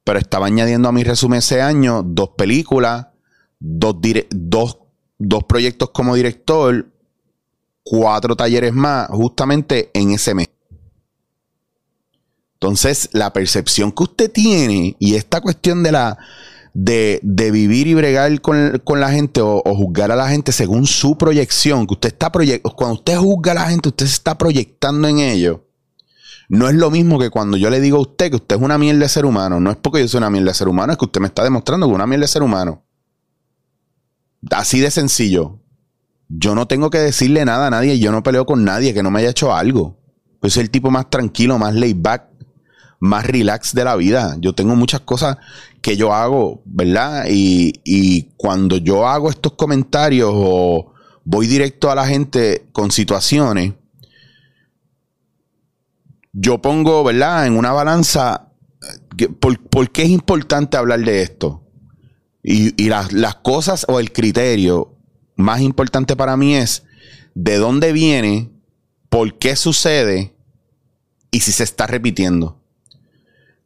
pero 0.07 0.21
estaba 0.21 0.47
añadiendo 0.47 0.89
a 0.89 0.93
mi 0.93 1.03
resumen 1.03 1.41
ese 1.41 1.61
año 1.61 2.05
dos 2.05 2.29
películas, 2.39 3.09
dos, 3.59 3.97
dos, 4.29 5.45
proyectos 5.49 5.91
como 5.91 6.15
director, 6.15 6.87
cuatro 7.83 8.37
talleres 8.37 8.73
más, 8.73 9.09
justamente 9.09 9.91
en 9.95 10.13
ese 10.13 10.33
mes. 10.33 10.49
Entonces, 12.55 13.09
la 13.15 13.33
percepción 13.33 13.91
que 13.91 14.05
usted 14.05 14.31
tiene 14.31 14.95
y 15.01 15.17
esta 15.17 15.41
cuestión 15.41 15.83
de 15.83 15.91
la 15.91 16.17
de, 16.73 17.21
vivir 17.51 17.89
y 17.89 17.95
bregar 17.95 18.41
con, 18.41 19.01
la 19.01 19.11
gente 19.11 19.41
o, 19.41 19.61
juzgar 19.75 20.13
a 20.13 20.17
la 20.17 20.29
gente 20.29 20.53
según 20.53 20.87
su 20.87 21.19
proyección, 21.19 21.85
que 21.85 21.95
usted 21.95 22.11
está 22.11 22.31
proyectando, 22.31 22.77
cuando 22.77 22.95
usted 22.95 23.17
juzga 23.17 23.51
a 23.51 23.57
la 23.57 23.71
gente, 23.71 23.89
usted 23.89 24.07
se 24.07 24.13
está 24.15 24.39
proyectando 24.39 25.09
en 25.09 25.19
ello. 25.19 25.66
No 26.49 26.69
es 26.69 26.75
lo 26.75 26.91
mismo 26.91 27.19
que 27.19 27.31
cuando 27.31 27.57
yo 27.57 27.71
le 27.71 27.81
digo 27.81 27.99
a 27.99 28.03
usted 28.03 28.31
que 28.31 28.37
usted 28.37 28.57
es 28.57 28.63
una 28.63 28.79
mierda 28.79 29.01
de 29.01 29.09
ser 29.09 29.25
humano. 29.25 29.61
No 29.61 29.71
es 29.71 29.77
porque 29.77 30.01
yo 30.01 30.09
soy 30.09 30.19
una 30.19 30.31
mierda 30.31 30.51
de 30.51 30.55
ser 30.55 30.69
humano, 30.69 30.93
es 30.93 30.99
que 30.99 31.05
usted 31.05 31.21
me 31.21 31.27
está 31.27 31.43
demostrando 31.43 31.87
que 31.87 31.93
es 31.93 31.95
una 31.95 32.07
mierda 32.07 32.25
de 32.25 32.29
ser 32.29 32.43
humano. 32.43 32.85
Así 34.51 34.81
de 34.81 34.91
sencillo. 34.91 35.61
Yo 36.29 36.55
no 36.55 36.67
tengo 36.67 36.91
que 36.91 36.99
decirle 36.99 37.45
nada 37.45 37.69
a 37.69 37.71
nadie. 37.71 37.99
Yo 37.99 38.13
no 38.13 38.23
peleo 38.23 38.47
con 38.47 38.65
nadie 38.65 38.95
que 38.95 39.03
no 39.03 39.11
me 39.11 39.21
haya 39.21 39.31
hecho 39.31 39.55
algo. 39.55 39.99
Yo 40.43 40.51
soy 40.51 40.63
el 40.63 40.71
tipo 40.71 40.91
más 40.91 41.11
tranquilo, 41.11 41.59
más 41.59 41.75
laid 41.75 41.97
back, 41.99 42.29
más 43.01 43.27
relax 43.27 43.75
de 43.75 43.85
la 43.85 43.97
vida. 43.97 44.37
Yo 44.39 44.55
tengo 44.55 44.77
muchas 44.77 45.01
cosas 45.01 45.39
que 45.83 45.97
yo 45.97 46.13
hago, 46.13 46.63
¿verdad? 46.65 47.27
Y, 47.29 47.81
y 47.85 48.31
cuando 48.37 48.77
yo 48.77 49.09
hago 49.09 49.31
estos 49.31 49.53
comentarios 49.53 50.31
o 50.33 50.93
voy 51.25 51.47
directo 51.49 51.91
a 51.91 51.95
la 51.95 52.07
gente 52.07 52.69
con 52.73 52.91
situaciones 52.91 53.75
yo 56.39 56.61
pongo, 56.61 57.03
¿verdad?, 57.03 57.47
en 57.47 57.57
una 57.57 57.73
balanza, 57.73 58.53
¿por, 59.41 59.91
qué 59.91 60.03
es 60.03 60.11
importante 60.11 60.77
hablar 60.77 61.01
de 61.01 61.23
esto? 61.23 61.63
Y, 62.43 62.89
las, 62.89 63.13
las 63.13 63.37
cosas 63.37 63.87
o 63.89 63.99
el 63.99 64.13
criterio 64.13 64.95
más 65.35 65.63
importante 65.63 66.15
para 66.15 66.37
mí 66.37 66.55
es 66.55 66.85
de 67.35 67.57
dónde 67.57 67.93
viene, 67.93 68.51
por 69.09 69.39
qué 69.39 69.57
sucede 69.57 70.37
y 71.31 71.41
si 71.41 71.53
se 71.53 71.65
está 71.65 71.87
repitiendo. 71.87 72.61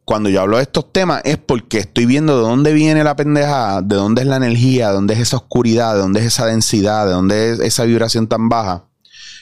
Cuando 0.05 0.31
yo 0.31 0.41
hablo 0.41 0.57
de 0.57 0.62
estos 0.62 0.93
temas 0.93 1.23
es 1.25 1.39
porque 1.39 1.79
estoy 1.79 2.07
viendo 2.07 2.37
de 2.37 2.43
dónde 2.43 2.73
viene 2.73 3.03
la 3.03 3.17
pendejada, 3.17 3.83
de 3.83 3.97
dónde 3.97 4.23
es 4.23 4.29
la 4.29 4.37
energía, 4.37 4.89
de 4.89 4.95
dónde 4.95 5.15
es 5.15 5.21
esa 5.21 5.37
oscuridad, 5.39 5.95
de 5.95 6.00
dónde 6.00 6.21
es 6.21 6.27
esa 6.27 6.47
densidad, 6.47 7.07
de 7.07 7.12
dónde 7.12 7.53
es 7.53 7.61
esa 7.61 7.85
vibración 7.85 8.29
tan 8.29 8.49
baja 8.49 8.89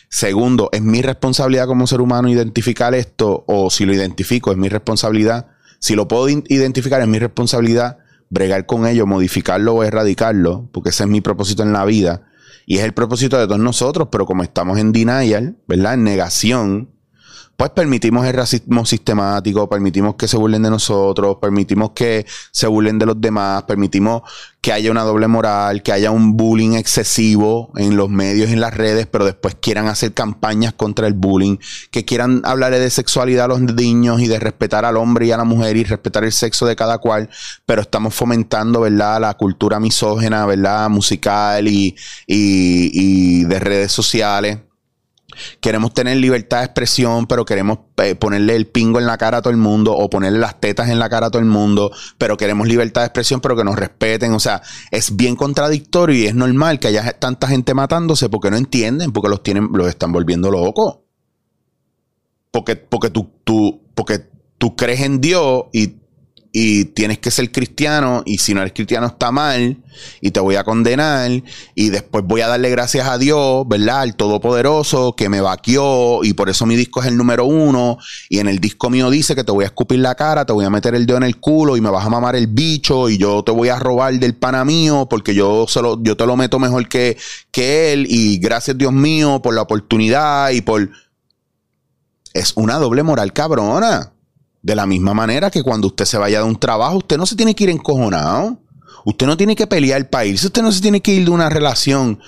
Segundo, 0.09 0.71
es 0.73 0.83
mi 0.83 1.03
responsabilidad 1.03 1.67
como 1.67 1.87
ser 1.87 2.01
humano 2.01 2.29
identificar 2.29 2.95
esto, 2.95 3.45
o 3.47 3.71
si 3.71 3.85
lo 3.85 3.93
identifico, 3.93 4.51
es 4.51 4.57
mi 4.57 4.69
responsabilidad. 4.69 5.49
Si 5.79 5.95
lo 5.95 6.09
puedo 6.09 6.29
identificar, 6.29 7.01
es 7.01 7.09
mi 7.09 7.19
responsabilidad 7.19 7.99
bregar 8.31 8.67
con 8.67 8.87
ello, 8.87 9.07
modificarlo 9.07 9.75
o 9.75 9.85
erradicarlo, 9.85 10.69
porque 10.73 10.91
ese 10.91 11.05
es 11.05 11.09
mi 11.09 11.21
propósito 11.21 11.63
en 11.63 11.73
la 11.73 11.85
vida. 11.85 12.23
Y 12.67 12.79
es 12.79 12.85
el 12.85 12.93
propósito 12.93 13.39
de 13.39 13.47
todos 13.47 13.61
nosotros, 13.61 14.09
pero 14.11 14.27
como 14.27 14.43
estamos 14.43 14.79
en 14.79 14.93
denial, 14.93 15.57
¿verdad? 15.67 15.95
En 15.95 16.05
negación, 16.05 16.91
pues 17.59 17.73
permitimos 17.73 18.25
el 18.25 18.35
racismo 18.35 18.87
sistemático, 18.87 19.69
permitimos 19.69 20.15
que 20.15 20.29
se 20.29 20.37
burlen 20.37 20.63
de 20.63 20.71
nosotros, 20.71 21.39
permitimos 21.43 21.91
que 21.91 22.25
se 22.53 22.69
burlen 22.69 23.01
de 23.01 23.07
los 23.07 23.21
demás, 23.21 23.65
permitimos 23.65 24.23
que 24.61 24.73
haya 24.73 24.93
una 24.93 25.03
doble 25.03 25.27
moral, 25.27 25.83
que 25.83 25.91
haya 25.91 26.13
un 26.13 26.37
bullying 26.37 26.75
excesivo 26.75 27.73
en 27.75 27.97
los 27.97 28.11
medios 28.11 28.51
en 28.51 28.61
las 28.61 28.75
redes, 28.75 29.09
pero 29.09 29.25
después 29.25 29.57
quieran 29.61 29.89
hacer 29.89 30.15
campañas 30.15 30.73
contra 30.73 31.09
el 31.09 31.15
bullying, 31.15 31.57
que 31.91 32.05
quieran 32.05 32.43
hablar 32.45 32.71
de 32.71 32.91
sexualidad 32.91 33.47
a 33.47 33.49
los 33.49 33.61
niños 33.61 34.21
y 34.21 34.29
de 34.29 34.39
respetar 34.39 34.85
al 34.85 34.97
hombre 34.97 35.27
y 35.27 35.33
a 35.33 35.37
la 35.37 35.43
mujer 35.43 35.77
y 35.77 35.83
respetar 35.83 36.23
el 36.23 36.31
sexo 36.31 36.65
de 36.65 36.77
cada 36.77 36.99
cual, 36.99 37.29
pero 37.67 37.83
estamos 37.83 38.15
fomentando, 38.15 38.83
¿verdad?, 38.83 39.21
la 39.21 39.35
cultura 39.35 39.81
misógena, 39.81 40.47
¿verdad?, 40.47 40.89
musical 40.91 41.67
y, 41.67 41.97
y, 42.25 42.91
y 42.93 43.45
de 43.47 43.59
redes 43.59 43.91
sociales 43.91 44.59
queremos 45.61 45.95
tener 45.95 46.17
libertad 46.17 46.59
de 46.59 46.65
expresión, 46.65 47.27
pero 47.27 47.45
queremos 47.45 47.79
eh, 47.99 48.15
ponerle 48.15 48.57
el 48.57 48.67
pingo 48.67 48.99
en 48.99 49.07
la 49.07 49.19
cara 49.19 49.39
a 49.39 49.43
todo 49.43 49.51
el 49.51 49.57
mundo 49.57 49.93
o 49.93 50.09
ponerle 50.11 50.39
las 50.39 50.61
tetas 50.61 50.89
en 50.89 50.99
la 50.99 51.09
cara 51.09 51.27
a 51.27 51.31
todo 51.31 51.41
el 51.41 51.49
mundo, 51.49 51.91
pero 52.19 52.37
queremos 52.37 52.69
libertad 52.69 53.03
de 53.03 53.07
expresión, 53.07 53.41
pero 53.41 53.57
que 53.57 53.65
nos 53.65 53.77
respeten. 53.77 54.33
O 54.33 54.41
sea, 54.41 54.63
es 54.91 55.17
bien 55.17 55.37
contradictorio 55.37 56.17
y 56.17 56.27
es 56.27 56.35
normal 56.35 56.79
que 56.81 56.89
haya 56.89 57.13
tanta 57.19 57.49
gente 57.49 57.75
matándose 57.75 58.29
porque 58.29 58.51
no 58.51 58.57
entienden, 58.57 59.13
porque 59.13 59.29
los 59.29 59.43
tienen, 59.43 59.69
los 59.73 59.89
están 59.89 60.13
volviendo 60.13 60.51
locos. 60.51 60.99
Porque, 62.51 62.77
porque 62.77 63.11
tú, 63.11 63.31
tú, 63.45 63.83
porque 63.95 64.21
tú 64.59 64.75
crees 64.75 65.01
en 65.01 65.21
Dios 65.21 65.65
y 65.73 65.98
y 66.51 66.87
tienes 66.87 67.19
que 67.19 67.31
ser 67.31 67.53
cristiano 67.53 68.23
y 68.25 68.39
si 68.39 68.55
no 68.55 68.63
eres 68.63 68.73
cristiano 68.73 69.07
está 69.07 69.31
mal 69.31 69.77
y 70.21 70.31
te 70.31 70.41
voy 70.41 70.57
a 70.57 70.65
condenar 70.65 71.31
y 71.75 71.91
después 71.91 72.25
voy 72.25 72.41
a 72.41 72.49
darle 72.49 72.71
gracias 72.71 73.07
a 73.07 73.19
Dios, 73.19 73.69
¿verdad? 73.69 74.05
El 74.05 74.17
Todopoderoso 74.17 75.15
que 75.15 75.29
me 75.29 75.41
vaqueó 75.41 76.25
y 76.25 76.33
por 76.33 76.49
eso 76.49 76.65
mi 76.65 76.75
disco 76.77 77.01
es 77.03 77.09
el 77.09 77.17
número 77.17 77.45
uno 77.45 77.99
y 78.31 78.39
en 78.39 78.49
el 78.49 78.61
disco 78.61 78.89
mío 78.89 79.11
dice 79.11 79.35
que 79.35 79.45
te 79.45 79.53
voy 79.53 79.65
a 79.65 79.69
escupir 79.69 79.99
la 79.99 80.15
cara, 80.15 80.47
te 80.47 80.53
voy 80.53 80.65
a 80.65 80.71
meter 80.71 80.95
el 80.95 81.05
dedo 81.05 81.19
en 81.19 81.25
el 81.25 81.37
culo 81.37 81.77
y 81.77 81.81
me 81.81 81.91
vas 81.91 82.07
a 82.07 82.11
mamar 82.11 82.35
el 82.35 82.47
bicho 82.47 83.11
y 83.11 83.19
yo 83.19 83.43
te 83.43 83.53
voy 83.53 83.69
a 83.69 83.79
robar 83.79 84.15
del 84.15 84.35
pana 84.35 84.65
mío 84.65 85.07
porque 85.11 85.35
yo, 85.35 85.67
solo, 85.69 85.99
yo 86.03 86.17
te 86.17 86.27
lo 86.27 86.37
meto 86.37 86.59
mejor 86.59 86.89
que, 86.89 87.19
que 87.51 87.93
él 87.93 88.07
y 88.09 88.39
gracias 88.39 88.79
Dios 88.79 88.93
mío 88.93 89.43
por 89.43 89.55
la 89.55 89.63
oportunidad 89.63 90.51
y 90.51 90.63
por... 90.63 90.91
Es 92.35 92.53
una 92.57 92.77
doble 92.77 93.03
moral 93.03 93.33
cabrona. 93.33 94.13
De 94.69 94.77
la 94.77 94.85
misma 94.85 95.15
manera 95.15 95.51
que 95.51 95.63
cuando 95.63 95.87
usted 95.87 96.05
se 96.05 96.19
vaya 96.19 96.41
de 96.41 96.45
un 96.45 96.61
trabajo, 96.61 96.99
usted 96.99 97.17
no 97.17 97.25
se 97.25 97.37
tiene 97.37 97.55
que 97.55 97.65
ir 97.65 97.71
encojonado. 97.71 98.61
Usted 99.07 99.27
no 99.27 99.35
tiene 99.35 99.57
que 99.57 99.67
pelear 99.67 99.97
el 99.97 100.09
país. 100.09 100.45
Usted 100.45 100.61
no 100.61 100.71
se 100.71 100.83
tiene 100.83 101.01
que 101.01 101.11
ir 101.11 101.25
de 101.25 101.31
una 101.31 101.49
relación 101.49 102.21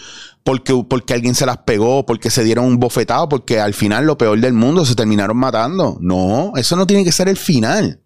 porque, 0.43 0.73
porque 0.89 1.13
alguien 1.13 1.35
se 1.35 1.45
las 1.45 1.59
pegó, 1.59 2.07
porque 2.07 2.31
se 2.31 2.43
dieron 2.43 2.65
un 2.65 2.81
bofetado, 2.81 3.29
porque 3.29 3.61
al 3.61 3.75
final 3.75 4.07
lo 4.07 4.17
peor 4.17 4.41
del 4.41 4.55
mundo 4.55 4.87
se 4.87 4.95
terminaron 4.95 5.37
matando. 5.37 5.99
No, 6.01 6.55
eso 6.57 6.77
no 6.77 6.87
tiene 6.87 7.05
que 7.05 7.13
ser 7.13 7.29
el 7.29 7.37
final. 7.37 8.01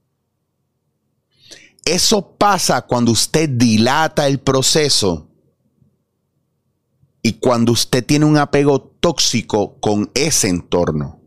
Eso 1.85 2.37
pasa 2.37 2.83
cuando 2.83 3.13
usted 3.13 3.49
dilata 3.49 4.27
el 4.27 4.41
proceso 4.41 5.29
y 7.23 7.35
cuando 7.35 7.71
usted 7.71 8.05
tiene 8.05 8.25
un 8.25 8.37
apego 8.37 8.81
tóxico 8.99 9.79
con 9.79 10.11
ese 10.13 10.49
entorno. 10.49 11.24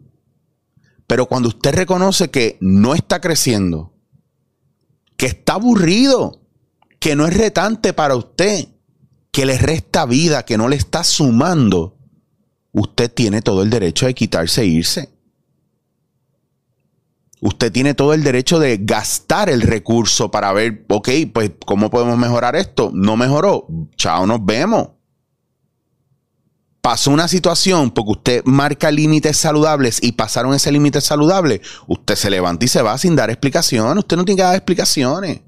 Pero 1.07 1.25
cuando 1.25 1.47
usted 1.47 1.73
reconoce 1.73 2.29
que 2.29 2.57
no 2.59 2.93
está 2.93 3.21
creciendo, 3.21 3.93
que 5.15 5.27
está 5.27 5.53
aburrido, 5.53 6.41
que 6.99 7.15
no 7.15 7.25
es 7.25 7.35
retante 7.35 7.93
para 7.93 8.15
usted, 8.15 8.67
que 9.31 9.45
le 9.45 9.57
resta 9.57 10.05
vida, 10.05 10.43
que 10.43 10.57
no 10.57 10.67
le 10.67 10.75
está 10.75 11.03
sumando, 11.03 11.97
usted 12.73 13.11
tiene 13.11 13.41
todo 13.41 13.63
el 13.63 13.69
derecho 13.69 14.05
de 14.05 14.13
quitarse 14.13 14.61
e 14.61 14.65
irse. 14.65 15.09
Usted 17.39 17.71
tiene 17.71 17.93
todo 17.93 18.13
el 18.13 18.23
derecho 18.23 18.59
de 18.59 18.77
gastar 18.81 19.49
el 19.49 19.61
recurso 19.61 20.31
para 20.31 20.51
ver, 20.53 20.85
ok, 20.89 21.09
pues, 21.31 21.51
¿cómo 21.65 21.89
podemos 21.89 22.17
mejorar 22.17 22.55
esto? 22.55 22.91
No 22.93 23.15
mejoró. 23.15 23.67
Chao, 23.95 24.25
nos 24.25 24.43
vemos. 24.43 24.89
Pasó 26.81 27.11
una 27.11 27.27
situación 27.27 27.91
porque 27.91 28.11
usted 28.11 28.41
marca 28.45 28.91
límites 28.91 29.37
saludables 29.37 29.99
y 30.01 30.13
pasaron 30.13 30.53
ese 30.53 30.71
límite 30.71 31.01
saludable. 31.01 31.61
Usted 31.87 32.15
se 32.15 32.29
levanta 32.29 32.65
y 32.65 32.67
se 32.67 32.81
va 32.81 32.97
sin 32.97 33.15
dar 33.15 33.29
explicaciones. 33.29 33.97
Usted 33.97 34.15
no 34.15 34.25
tiene 34.25 34.37
que 34.37 34.43
dar 34.43 34.55
explicaciones. 34.55 35.41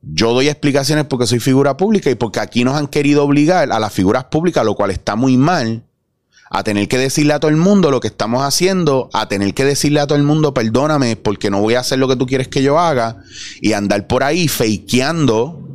Yo 0.00 0.32
doy 0.32 0.48
explicaciones 0.48 1.04
porque 1.06 1.26
soy 1.26 1.40
figura 1.40 1.76
pública 1.76 2.10
y 2.10 2.14
porque 2.14 2.40
aquí 2.40 2.64
nos 2.64 2.76
han 2.76 2.86
querido 2.86 3.24
obligar 3.24 3.72
a 3.72 3.78
las 3.80 3.92
figuras 3.92 4.24
públicas, 4.24 4.64
lo 4.64 4.74
cual 4.74 4.92
está 4.92 5.16
muy 5.16 5.36
mal 5.36 5.82
a 6.48 6.62
tener 6.62 6.86
que 6.86 6.96
decirle 6.96 7.32
a 7.32 7.40
todo 7.40 7.50
el 7.50 7.56
mundo 7.56 7.90
lo 7.90 8.00
que 8.00 8.08
estamos 8.08 8.42
haciendo, 8.44 9.10
a 9.12 9.28
tener 9.28 9.52
que 9.52 9.64
decirle 9.64 10.00
a 10.00 10.06
todo 10.06 10.16
el 10.16 10.24
mundo, 10.24 10.54
perdóname, 10.54 11.16
porque 11.16 11.50
no 11.50 11.60
voy 11.60 11.74
a 11.74 11.80
hacer 11.80 11.98
lo 11.98 12.08
que 12.08 12.16
tú 12.16 12.26
quieres 12.26 12.48
que 12.48 12.62
yo 12.62 12.78
haga, 12.78 13.22
y 13.60 13.72
andar 13.72 14.06
por 14.06 14.22
ahí 14.22 14.46
fakeando 14.46 15.65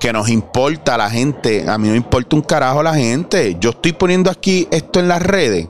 que 0.00 0.12
nos 0.12 0.30
importa 0.30 0.96
la 0.96 1.10
gente. 1.10 1.68
A 1.68 1.78
mí 1.78 1.88
no 1.88 1.94
importa 1.94 2.34
un 2.34 2.42
carajo 2.42 2.82
la 2.82 2.94
gente. 2.94 3.58
Yo 3.60 3.70
estoy 3.70 3.92
poniendo 3.92 4.30
aquí 4.30 4.66
esto 4.72 4.98
en 4.98 5.06
las 5.06 5.22
redes 5.22 5.68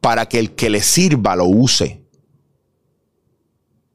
para 0.00 0.26
que 0.26 0.38
el 0.38 0.54
que 0.54 0.70
le 0.70 0.82
sirva 0.82 1.34
lo 1.34 1.46
use. 1.46 2.04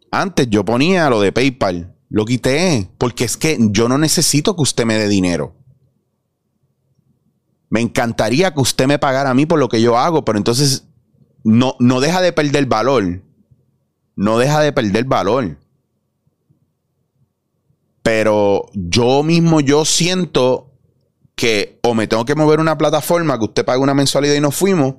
Antes 0.09 0.49
yo 0.49 0.65
ponía 0.65 1.09
lo 1.09 1.21
de 1.21 1.31
PayPal, 1.31 1.95
lo 2.09 2.25
quité, 2.25 2.89
porque 2.97 3.23
es 3.23 3.37
que 3.37 3.57
yo 3.69 3.87
no 3.87 3.97
necesito 3.97 4.55
que 4.55 4.63
usted 4.63 4.85
me 4.85 4.95
dé 4.95 5.07
dinero. 5.07 5.55
Me 7.69 7.79
encantaría 7.79 8.53
que 8.53 8.59
usted 8.59 8.87
me 8.87 8.99
pagara 8.99 9.29
a 9.29 9.33
mí 9.33 9.45
por 9.45 9.59
lo 9.59 9.69
que 9.69 9.81
yo 9.81 9.97
hago, 9.97 10.25
pero 10.25 10.37
entonces 10.37 10.89
no, 11.45 11.75
no 11.79 12.01
deja 12.01 12.19
de 12.21 12.33
perder 12.33 12.65
valor. 12.65 13.21
No 14.17 14.37
deja 14.37 14.59
de 14.59 14.73
perder 14.73 15.05
valor. 15.05 15.57
Pero 18.03 18.65
yo 18.73 19.23
mismo 19.23 19.59
yo 19.61 19.85
siento 19.85 20.71
que 21.35 21.79
o 21.83 21.93
me 21.93 22.07
tengo 22.07 22.25
que 22.25 22.35
mover 22.35 22.59
una 22.59 22.77
plataforma 22.77 23.37
que 23.37 23.45
usted 23.45 23.65
pague 23.65 23.79
una 23.79 23.93
mensualidad 23.93 24.35
y 24.35 24.41
nos 24.41 24.55
fuimos, 24.55 24.95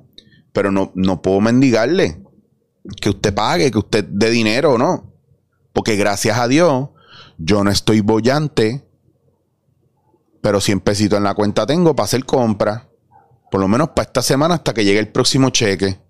pero 0.51 0.71
no, 0.71 0.91
no 0.95 1.21
puedo 1.21 1.41
mendigarle 1.41 2.21
que 3.01 3.09
usted 3.09 3.33
pague, 3.33 3.71
que 3.71 3.77
usted 3.77 4.05
dé 4.05 4.29
dinero 4.29 4.73
o 4.73 4.77
no. 4.77 5.13
Porque 5.73 5.95
gracias 5.95 6.37
a 6.37 6.47
Dios, 6.47 6.89
yo 7.37 7.63
no 7.63 7.71
estoy 7.71 8.01
bollante 8.01 8.85
pero 10.43 10.59
100 10.59 10.81
pesitos 10.81 11.17
en 11.17 11.23
la 11.23 11.35
cuenta 11.35 11.65
tengo 11.65 11.95
para 11.95 12.03
hacer 12.03 12.25
compras. 12.25 12.83
Por 13.49 13.61
lo 13.61 13.69
menos 13.69 13.91
para 13.95 14.07
esta 14.07 14.21
semana 14.21 14.55
hasta 14.55 14.73
que 14.73 14.83
llegue 14.83 14.99
el 14.99 15.07
próximo 15.07 15.51
cheque. 15.51 16.01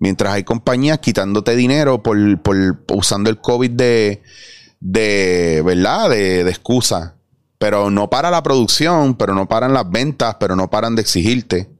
Mientras 0.00 0.34
hay 0.34 0.44
compañías 0.44 0.98
quitándote 0.98 1.56
dinero 1.56 2.02
por, 2.02 2.18
usando 2.92 3.30
el 3.30 3.40
COVID 3.40 3.70
de, 3.70 4.22
de 4.80 5.62
¿verdad? 5.64 6.10
De, 6.10 6.44
de 6.44 6.50
excusa. 6.50 7.16
Pero 7.58 7.90
no 7.90 8.08
para 8.08 8.30
la 8.30 8.42
producción, 8.42 9.14
pero 9.16 9.34
no 9.34 9.46
paran 9.46 9.74
las 9.74 9.88
ventas, 9.90 10.36
pero 10.40 10.56
no 10.56 10.70
paran 10.70 10.96
de 10.96 11.02
exigirte. 11.02 11.70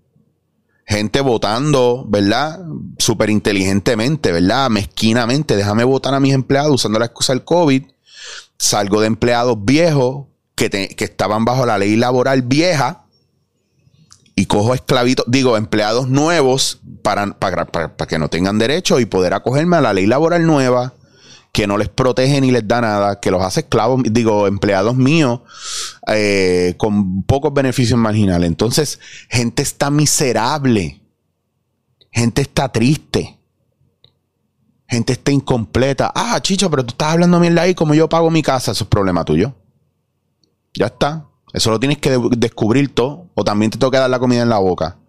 Gente 0.86 1.20
votando, 1.20 2.04
¿verdad? 2.08 2.60
Súper 2.98 3.30
inteligentemente, 3.30 4.32
¿verdad? 4.32 4.68
Mezquinamente. 4.68 5.56
Déjame 5.56 5.84
votar 5.84 6.14
a 6.14 6.20
mis 6.20 6.34
empleados 6.34 6.74
usando 6.74 6.98
la 6.98 7.06
excusa 7.06 7.32
del 7.32 7.44
COVID. 7.44 7.84
Salgo 8.58 9.00
de 9.00 9.06
empleados 9.06 9.56
viejos 9.64 10.26
que, 10.68 10.94
estaban 10.98 11.44
bajo 11.44 11.64
la 11.64 11.78
ley 11.78 11.96
laboral 11.96 12.42
vieja 12.42 13.04
y 14.34 14.46
cojo 14.46 14.74
esclavitos, 14.74 15.24
digo, 15.28 15.56
empleados 15.56 16.08
nuevos 16.08 16.80
para, 17.02 17.38
para, 17.38 17.66
para, 17.66 18.06
que 18.06 18.18
no 18.18 18.28
tengan 18.28 18.58
derecho 18.58 19.00
y 19.00 19.06
poder 19.06 19.34
acogerme 19.34 19.76
a 19.76 19.80
la 19.80 19.92
ley 19.92 20.06
laboral 20.06 20.46
nueva 20.46 20.94
que 21.52 21.66
no 21.66 21.76
les 21.76 21.88
protege 21.88 22.40
ni 22.40 22.50
les 22.50 22.66
da 22.66 22.80
nada, 22.80 23.20
que 23.20 23.30
los 23.30 23.42
hace 23.42 23.60
esclavos, 23.60 24.02
digo, 24.04 24.46
empleados 24.46 24.96
míos 24.96 25.40
eh, 26.06 26.74
con 26.76 27.22
pocos 27.24 27.52
beneficios 27.52 27.98
marginales. 27.98 28.48
Entonces, 28.48 29.00
gente 29.28 29.62
está 29.62 29.90
miserable, 29.90 31.00
gente 32.12 32.42
está 32.42 32.70
triste, 32.70 33.38
gente 34.88 35.12
está 35.14 35.32
incompleta. 35.32 36.12
Ah, 36.14 36.40
chicho, 36.40 36.70
pero 36.70 36.84
tú 36.84 36.92
estás 36.92 37.12
hablando 37.12 37.36
a 37.36 37.40
mí 37.40 37.48
ahí 37.58 37.74
como 37.74 37.94
yo 37.94 38.08
pago 38.08 38.30
mi 38.30 38.42
casa, 38.42 38.72
eso 38.72 38.84
es 38.84 38.90
problema 38.90 39.24
tuyo. 39.24 39.54
Ya 40.74 40.86
está. 40.86 41.26
Eso 41.52 41.70
lo 41.70 41.80
tienes 41.80 41.98
que 41.98 42.16
descubrir 42.36 42.94
todo. 42.94 43.26
O 43.34 43.42
también 43.42 43.70
te 43.70 43.78
toca 43.78 43.98
dar 43.98 44.10
la 44.10 44.18
comida 44.18 44.42
en 44.42 44.48
la 44.48 44.58
boca. 44.58 44.99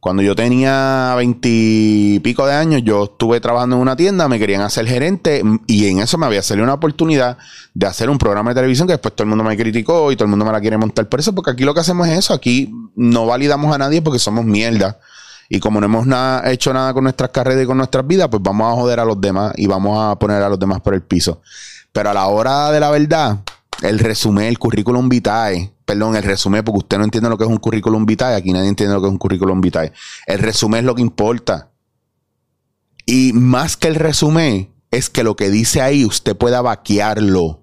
Cuando 0.00 0.22
yo 0.22 0.34
tenía 0.34 1.14
veintipico 1.14 2.46
de 2.46 2.54
años, 2.54 2.80
yo 2.82 3.04
estuve 3.04 3.38
trabajando 3.38 3.76
en 3.76 3.82
una 3.82 3.96
tienda, 3.96 4.28
me 4.28 4.38
querían 4.38 4.62
hacer 4.62 4.86
gerente 4.86 5.42
y 5.66 5.88
en 5.88 5.98
eso 5.98 6.16
me 6.16 6.24
había 6.24 6.42
salido 6.42 6.64
una 6.64 6.72
oportunidad 6.72 7.36
de 7.74 7.86
hacer 7.86 8.08
un 8.08 8.16
programa 8.16 8.52
de 8.52 8.54
televisión 8.54 8.88
que 8.88 8.94
después 8.94 9.14
todo 9.14 9.24
el 9.24 9.28
mundo 9.28 9.44
me 9.44 9.58
criticó 9.58 10.10
y 10.10 10.16
todo 10.16 10.24
el 10.24 10.30
mundo 10.30 10.46
me 10.46 10.52
la 10.52 10.60
quiere 10.62 10.78
montar 10.78 11.06
por 11.06 11.20
eso, 11.20 11.34
porque 11.34 11.50
aquí 11.50 11.64
lo 11.64 11.74
que 11.74 11.80
hacemos 11.80 12.08
es 12.08 12.18
eso, 12.18 12.32
aquí 12.32 12.72
no 12.96 13.26
validamos 13.26 13.74
a 13.74 13.78
nadie 13.78 14.00
porque 14.00 14.18
somos 14.18 14.42
mierda. 14.46 14.98
Y 15.50 15.60
como 15.60 15.80
no 15.80 15.86
hemos 15.86 16.06
hecho 16.46 16.72
nada 16.72 16.94
con 16.94 17.02
nuestras 17.02 17.28
carreras 17.28 17.64
y 17.64 17.66
con 17.66 17.76
nuestras 17.76 18.06
vidas, 18.06 18.28
pues 18.30 18.42
vamos 18.42 18.72
a 18.72 18.76
joder 18.76 19.00
a 19.00 19.04
los 19.04 19.20
demás 19.20 19.52
y 19.56 19.66
vamos 19.66 19.98
a 20.00 20.16
poner 20.18 20.42
a 20.42 20.48
los 20.48 20.58
demás 20.58 20.80
por 20.80 20.94
el 20.94 21.02
piso. 21.02 21.42
Pero 21.92 22.08
a 22.08 22.14
la 22.14 22.26
hora 22.28 22.70
de 22.70 22.80
la 22.80 22.90
verdad, 22.90 23.40
el 23.82 23.98
resumen, 23.98 24.46
el 24.46 24.58
currículum 24.58 25.08
vitae, 25.08 25.72
perdón, 25.84 26.16
el 26.16 26.22
resumen, 26.22 26.64
porque 26.64 26.78
usted 26.78 26.98
no 26.98 27.04
entiende 27.04 27.28
lo 27.28 27.38
que 27.38 27.44
es 27.44 27.50
un 27.50 27.58
currículum 27.58 28.04
vitae, 28.06 28.34
aquí 28.34 28.52
nadie 28.52 28.68
entiende 28.68 28.94
lo 28.94 29.00
que 29.00 29.06
es 29.06 29.12
un 29.12 29.18
currículum 29.18 29.60
vitae. 29.60 29.92
El 30.26 30.38
resumen 30.38 30.80
es 30.80 30.84
lo 30.84 30.94
que 30.94 31.02
importa. 31.02 31.70
Y 33.06 33.32
más 33.32 33.76
que 33.76 33.88
el 33.88 33.94
resumen, 33.94 34.70
es 34.90 35.08
que 35.08 35.22
lo 35.22 35.36
que 35.36 35.50
dice 35.50 35.80
ahí 35.80 36.04
usted 36.04 36.36
pueda 36.36 36.62
vaquearlo. 36.62 37.62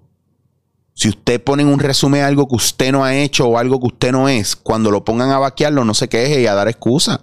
Si 0.94 1.08
usted 1.08 1.42
pone 1.42 1.62
en 1.62 1.68
un 1.68 1.78
resumen 1.78 2.22
algo 2.22 2.48
que 2.48 2.56
usted 2.56 2.90
no 2.90 3.04
ha 3.04 3.14
hecho 3.14 3.46
o 3.46 3.58
algo 3.58 3.78
que 3.78 3.86
usted 3.86 4.12
no 4.12 4.28
es, 4.28 4.56
cuando 4.56 4.90
lo 4.90 5.04
pongan 5.04 5.30
a 5.30 5.38
vaquearlo, 5.38 5.84
no 5.84 5.94
se 5.94 6.08
queje 6.08 6.40
y 6.40 6.46
a 6.46 6.54
dar 6.54 6.68
excusa. 6.68 7.20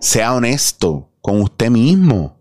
Sea 0.00 0.32
honesto 0.34 1.10
con 1.20 1.42
usted 1.42 1.70
mismo. 1.70 2.37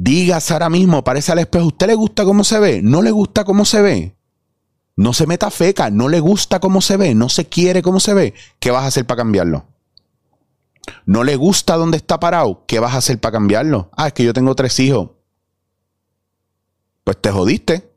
Digas 0.00 0.52
ahora 0.52 0.70
mismo, 0.70 1.02
parece 1.02 1.32
al 1.32 1.40
espejo, 1.40 1.66
¿usted 1.66 1.88
le 1.88 1.96
gusta 1.96 2.24
cómo 2.24 2.44
se 2.44 2.60
ve? 2.60 2.82
¿No 2.82 3.02
le 3.02 3.10
gusta 3.10 3.44
cómo 3.44 3.64
se 3.64 3.82
ve? 3.82 4.16
No 4.94 5.12
se 5.12 5.26
meta 5.26 5.50
feca, 5.50 5.90
no 5.90 6.08
le 6.08 6.20
gusta 6.20 6.60
cómo 6.60 6.80
se 6.80 6.96
ve, 6.96 7.16
no 7.16 7.28
se 7.28 7.46
quiere 7.46 7.82
cómo 7.82 7.98
se 7.98 8.14
ve. 8.14 8.32
¿Qué 8.60 8.70
vas 8.70 8.84
a 8.84 8.86
hacer 8.86 9.06
para 9.08 9.22
cambiarlo? 9.22 9.66
¿No 11.04 11.24
le 11.24 11.34
gusta 11.34 11.74
dónde 11.74 11.96
está 11.96 12.20
parado? 12.20 12.62
¿Qué 12.68 12.78
vas 12.78 12.94
a 12.94 12.98
hacer 12.98 13.18
para 13.18 13.32
cambiarlo? 13.32 13.90
Ah, 13.96 14.06
es 14.06 14.12
que 14.12 14.22
yo 14.22 14.32
tengo 14.32 14.54
tres 14.54 14.78
hijos. 14.78 15.10
Pues 17.02 17.20
te 17.20 17.32
jodiste. 17.32 17.87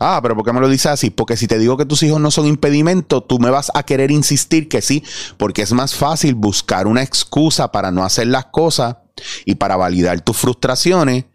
Ah, 0.00 0.18
pero 0.22 0.34
¿por 0.34 0.44
qué 0.44 0.52
me 0.52 0.60
lo 0.60 0.68
dices 0.68 0.86
así? 0.86 1.10
Porque 1.10 1.36
si 1.36 1.46
te 1.46 1.58
digo 1.58 1.76
que 1.76 1.86
tus 1.86 2.02
hijos 2.02 2.20
no 2.20 2.30
son 2.30 2.46
impedimento, 2.46 3.22
tú 3.22 3.38
me 3.38 3.50
vas 3.50 3.70
a 3.74 3.82
querer 3.82 4.10
insistir 4.10 4.68
que 4.68 4.82
sí, 4.82 5.04
porque 5.36 5.62
es 5.62 5.72
más 5.72 5.94
fácil 5.94 6.34
buscar 6.34 6.86
una 6.86 7.02
excusa 7.02 7.70
para 7.70 7.90
no 7.90 8.04
hacer 8.04 8.26
las 8.26 8.46
cosas 8.46 8.96
y 9.44 9.54
para 9.56 9.76
validar 9.76 10.20
tus 10.20 10.36
frustraciones 10.36 11.26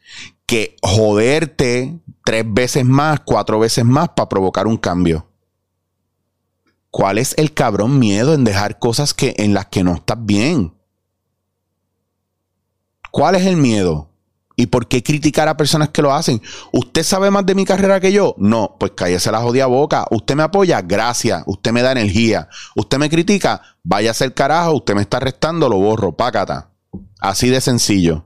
que 0.45 0.75
joderte 0.81 1.99
tres 2.25 2.43
veces 2.47 2.83
más, 2.83 3.19
cuatro 3.21 3.59
veces 3.59 3.85
más 3.85 4.09
para 4.09 4.29
provocar 4.29 4.67
un 4.67 4.77
cambio. 4.77 5.27
¿Cuál 6.89 7.17
es 7.19 7.35
el 7.37 7.53
cabrón 7.53 7.99
miedo 7.99 8.33
en 8.33 8.43
dejar 8.43 8.79
cosas 8.79 9.13
que, 9.13 9.35
en 9.37 9.53
las 9.53 9.67
que 9.67 9.83
no 9.83 9.93
estás 9.93 10.17
bien? 10.19 10.73
¿Cuál 13.11 13.35
es 13.35 13.45
el 13.45 13.57
miedo? 13.57 14.06
¿Y 14.59 14.65
por 14.65 14.87
qué 14.87 15.03
criticar 15.03 15.47
a 15.47 15.55
personas 15.55 15.89
que 15.89 16.01
lo 16.01 16.11
hacen? 16.11 16.41
¿Usted 16.71 17.03
sabe 17.03 17.29
más 17.29 17.45
de 17.45 17.53
mi 17.53 17.63
carrera 17.63 17.99
que 17.99 18.11
yo? 18.11 18.33
No, 18.39 18.75
pues 18.79 18.93
cállese 18.95 19.31
la 19.31 19.39
jodida 19.39 19.67
boca. 19.67 20.07
¿Usted 20.09 20.35
me 20.35 20.41
apoya? 20.41 20.81
Gracias. 20.81 21.43
¿Usted 21.45 21.71
me 21.71 21.83
da 21.83 21.91
energía? 21.91 22.49
¿Usted 22.75 22.97
me 22.97 23.07
critica? 23.07 23.61
Vaya 23.83 24.09
a 24.09 24.15
ser 24.15 24.33
carajo. 24.33 24.73
¿Usted 24.77 24.95
me 24.95 25.03
está 25.03 25.19
restando? 25.19 25.69
Lo 25.69 25.77
borro. 25.77 26.13
Pácata. 26.13 26.71
Así 27.19 27.49
de 27.49 27.61
sencillo. 27.61 28.25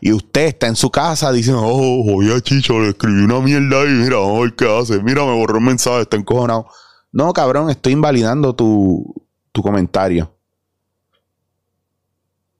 Y 0.00 0.12
usted 0.12 0.46
está 0.46 0.68
en 0.68 0.76
su 0.76 0.90
casa 0.90 1.32
diciendo, 1.32 1.62
oh, 1.64 2.04
oye, 2.14 2.40
Chicho, 2.40 2.78
le 2.78 2.90
escribí 2.90 3.24
una 3.24 3.40
mierda 3.40 3.84
y 3.84 3.94
mira, 3.94 4.16
vamos 4.16 4.38
a 4.38 4.42
ver 4.42 4.54
qué 4.54 4.78
hace. 4.78 5.02
Mira, 5.02 5.24
me 5.24 5.34
borró 5.34 5.58
un 5.58 5.64
mensaje, 5.64 6.02
está 6.02 6.16
encojonado. 6.16 6.68
No, 7.10 7.32
cabrón, 7.32 7.68
estoy 7.68 7.94
invalidando 7.94 8.54
tu, 8.54 9.12
tu 9.50 9.60
comentario. 9.60 10.37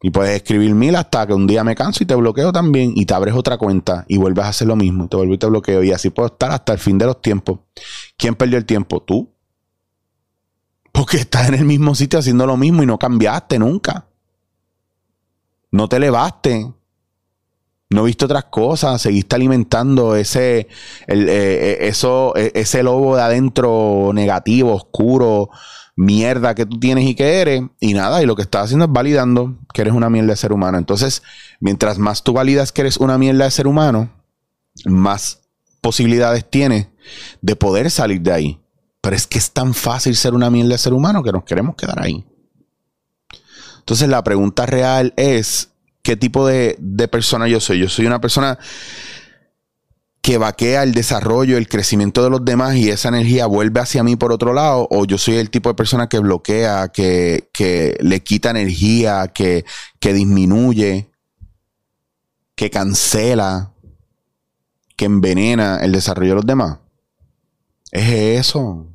Y 0.01 0.11
puedes 0.11 0.37
escribir 0.37 0.75
mil 0.75 0.95
hasta 0.95 1.27
que 1.27 1.35
un 1.35 1.47
día 1.47 1.65
me 1.65 1.75
canso 1.75 2.05
y 2.05 2.07
te 2.07 2.15
bloqueo 2.15 2.53
también. 2.53 2.93
Y 2.95 3.05
te 3.05 3.15
abres 3.15 3.35
otra 3.35 3.59
cuenta 3.59 4.05
y 4.07 4.17
vuelves 4.17 4.45
a 4.45 4.49
hacer 4.49 4.69
lo 4.69 4.77
mismo. 4.77 5.05
Y 5.05 5.09
te 5.09 5.17
vuelvo 5.17 5.35
y 5.35 5.39
te 5.39 5.47
bloqueo. 5.47 5.83
Y 5.83 5.93
así 5.93 6.11
puedo 6.11 6.29
estar 6.29 6.53
hasta 6.53 6.73
el 6.73 6.79
fin 6.79 6.99
de 6.99 7.07
los 7.07 7.21
tiempos. 7.21 7.61
¿Quién 8.17 8.35
perdió 8.35 8.59
el 8.59 8.65
tiempo? 8.65 9.03
Tú. 9.03 9.33
Porque 10.93 11.17
estás 11.17 11.49
en 11.49 11.55
el 11.55 11.65
mismo 11.65 11.95
sitio 11.95 12.19
haciendo 12.19 12.47
lo 12.47 12.57
mismo 12.57 12.83
y 12.83 12.87
no 12.87 12.99
cambiaste 12.99 13.59
nunca. 13.59 14.07
No 15.71 15.89
te 15.89 15.97
elevaste. 15.97 16.73
No 17.91 18.05
viste 18.05 18.27
otras 18.27 18.45
cosas, 18.45 19.01
seguiste 19.01 19.35
alimentando 19.35 20.15
ese, 20.15 20.69
el, 21.07 21.27
eh, 21.27 21.33
eh, 21.71 21.79
eso, 21.89 22.37
e, 22.37 22.53
ese 22.55 22.83
lobo 22.83 23.17
de 23.17 23.23
adentro 23.23 24.11
negativo, 24.13 24.75
oscuro, 24.75 25.49
mierda 25.99 26.55
que 26.55 26.65
tú 26.65 26.79
tienes 26.79 27.05
y 27.07 27.15
que 27.17 27.41
eres. 27.41 27.63
Y 27.81 27.93
nada, 27.93 28.23
y 28.23 28.27
lo 28.27 28.37
que 28.37 28.43
estás 28.43 28.67
haciendo 28.67 28.85
es 28.85 28.93
validando 28.93 29.59
que 29.75 29.83
eres 29.83 29.93
una 29.93 30.09
mierda 30.09 30.31
de 30.31 30.37
ser 30.37 30.53
humano. 30.53 30.79
Entonces, 30.79 31.23
mientras 31.61 31.99
más 31.99 32.23
tú 32.23 32.33
validas 32.33 32.71
que 32.71 32.83
eres 32.83 32.99
una 32.99 33.19
mierda 33.19 33.45
de 33.45 33.51
ser 33.51 33.67
humano, 33.67 34.09
más 34.85 35.41
posibilidades 35.81 36.49
tienes 36.49 36.87
de 37.43 37.57
poder 37.57 37.91
salir 37.91 38.21
de 38.21 38.33
ahí. 38.33 38.61
Pero 39.01 39.17
es 39.17 39.27
que 39.27 39.39
es 39.39 39.51
tan 39.51 39.75
fácil 39.75 40.15
ser 40.15 40.35
una 40.35 40.51
mierda 40.51 40.71
de 40.71 40.79
ser 40.79 40.93
humano 40.93 41.23
que 41.23 41.33
nos 41.33 41.45
queremos 41.45 41.75
quedar 41.75 42.01
ahí. 42.01 42.25
Entonces 43.81 44.09
la 44.09 44.23
pregunta 44.23 44.67
real 44.67 45.13
es, 45.17 45.71
¿qué 46.03 46.17
tipo 46.17 46.47
de, 46.47 46.79
persona 47.11 47.49
yo 47.49 47.59
soy? 47.59 47.81
Yo 47.81 47.89
soy 47.89 48.07
una 48.07 48.21
persona 48.21 48.59
que 50.23 50.39
vaquea 50.39 50.83
el 50.83 50.93
desarrollo, 50.93 51.57
el 51.57 51.69
crecimiento 51.69 52.23
de 52.23 52.31
los 52.31 52.45
demás 52.45 52.77
y 52.77 52.91
esa 52.91 53.09
energía 53.09 53.47
vuelve 53.47 53.81
hacia 53.81 54.03
mí 54.03 54.17
por 54.17 54.33
otro 54.33 54.53
lado, 54.53 54.87
o 54.91 55.05
yo 55.05 55.17
soy 55.19 55.37
el 55.37 55.51
tipo 55.51 55.69
de 55.69 55.75
persona 55.75 56.09
que 56.09 56.19
bloquea, 56.19 56.89
que, 56.89 57.97
le 58.01 58.23
quita 58.23 58.51
energía, 58.51 59.29
que, 59.29 59.65
que 60.01 60.13
disminuye, 60.13 61.11
que 62.55 62.71
cancela, 62.71 63.73
que 64.97 65.05
envenena 65.05 65.79
el 65.79 65.93
desarrollo 65.93 66.31
de 66.31 66.37
los 66.37 66.47
demás. 66.47 66.79
Es 67.93 68.09
eso. 68.41 68.87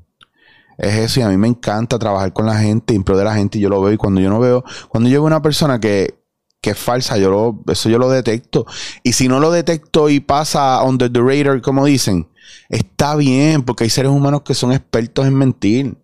Es 0.77 0.93
eso. 0.95 1.19
Y 1.21 1.23
a 1.23 1.29
mí 1.29 1.37
me 1.37 1.47
encanta 1.47 1.97
trabajar 1.97 2.33
con 2.33 2.45
la 2.45 2.57
gente, 2.57 2.93
en 2.93 3.03
pro 3.03 3.17
de 3.17 3.23
la 3.23 3.35
gente. 3.35 3.57
Y 3.57 3.61
yo 3.61 3.69
lo 3.69 3.81
veo. 3.81 3.93
Y 3.93 3.97
cuando 3.97 4.19
yo 4.19 4.29
no 4.29 4.39
veo, 4.39 4.63
cuando 4.89 5.09
yo 5.09 5.21
veo 5.21 5.27
una 5.27 5.41
persona 5.41 5.79
que, 5.79 6.22
es 6.71 6.79
falsa, 6.79 7.17
yo 7.17 7.29
lo, 7.29 7.63
eso 7.71 7.89
yo 7.89 7.97
lo 7.97 8.09
detecto. 8.09 8.65
Y 9.03 9.13
si 9.13 9.27
no 9.27 9.39
lo 9.39 9.51
detecto 9.51 10.09
y 10.09 10.19
pasa 10.19 10.83
under 10.83 11.11
the 11.11 11.19
radar, 11.21 11.61
como 11.61 11.85
dicen, 11.85 12.29
está 12.69 13.15
bien, 13.15 13.63
porque 13.63 13.83
hay 13.83 13.89
seres 13.89 14.11
humanos 14.11 14.41
que 14.43 14.53
son 14.53 14.71
expertos 14.71 15.25
en 15.25 15.35
mentir. 15.35 15.97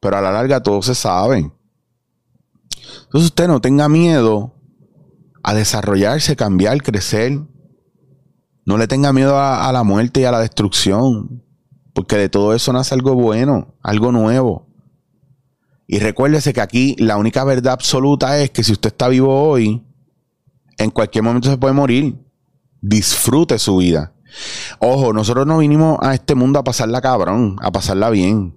Pero 0.00 0.16
a 0.16 0.20
la 0.20 0.32
larga 0.32 0.62
todos 0.62 0.86
se 0.86 0.94
saben. 0.94 1.52
Entonces 3.04 3.26
usted 3.26 3.48
no 3.48 3.60
tenga 3.60 3.88
miedo 3.88 4.54
a 5.42 5.54
desarrollarse, 5.54 6.36
cambiar, 6.36 6.82
crecer. 6.82 7.40
No 8.64 8.78
le 8.78 8.86
tenga 8.86 9.12
miedo 9.12 9.38
a, 9.38 9.70
la 9.72 9.82
muerte 9.82 10.20
y 10.20 10.24
a 10.24 10.30
la 10.30 10.40
destrucción, 10.40 11.42
porque 11.94 12.16
de 12.16 12.28
todo 12.28 12.54
eso 12.54 12.72
nace 12.72 12.94
algo 12.94 13.14
bueno, 13.14 13.74
algo 13.82 14.12
nuevo. 14.12 14.69
Y 15.92 15.98
recuérdese 15.98 16.52
que 16.52 16.60
aquí 16.60 16.94
la 17.00 17.16
única 17.16 17.42
verdad 17.42 17.72
absoluta 17.72 18.38
es 18.38 18.50
que 18.50 18.62
si 18.62 18.70
usted 18.70 18.92
está 18.92 19.08
vivo 19.08 19.42
hoy, 19.42 19.84
en 20.78 20.90
cualquier 20.92 21.24
momento 21.24 21.50
se 21.50 21.56
puede 21.56 21.74
morir. 21.74 22.16
Disfrute 22.80 23.58
su 23.58 23.78
vida. 23.78 24.12
Ojo, 24.78 25.12
nosotros 25.12 25.48
no 25.48 25.58
vinimos 25.58 25.98
a 26.00 26.14
este 26.14 26.36
mundo 26.36 26.60
a 26.60 26.62
pasarla 26.62 27.00
cabrón, 27.00 27.56
a 27.60 27.72
pasarla 27.72 28.08
bien. 28.10 28.54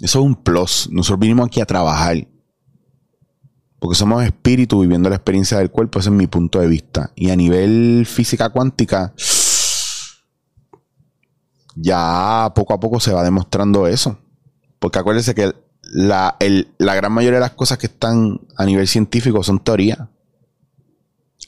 Eso 0.00 0.18
es 0.18 0.24
un 0.26 0.34
plus. 0.34 0.90
Nosotros 0.92 1.20
vinimos 1.20 1.46
aquí 1.46 1.62
a 1.62 1.64
trabajar. 1.64 2.28
Porque 3.78 3.96
somos 3.96 4.22
espíritu 4.22 4.80
viviendo 4.80 5.08
la 5.08 5.16
experiencia 5.16 5.56
del 5.56 5.70
cuerpo, 5.70 5.98
ese 5.98 6.10
es 6.10 6.14
mi 6.14 6.26
punto 6.26 6.60
de 6.60 6.66
vista. 6.66 7.10
Y 7.16 7.30
a 7.30 7.36
nivel 7.36 8.04
física 8.04 8.50
cuántica, 8.50 9.14
ya 11.74 12.52
poco 12.54 12.74
a 12.74 12.80
poco 12.80 13.00
se 13.00 13.14
va 13.14 13.24
demostrando 13.24 13.86
eso. 13.86 14.18
Porque 14.78 14.98
acuérdense 14.98 15.34
que 15.34 15.61
la, 15.92 16.36
gran 16.78 17.12
mayoría 17.12 17.38
de 17.38 17.44
las 17.44 17.52
cosas 17.52 17.76
que 17.76 17.86
están 17.86 18.40
a 18.56 18.64
nivel 18.64 18.88
científico 18.88 19.42
son 19.42 19.60
teorías. 19.60 19.98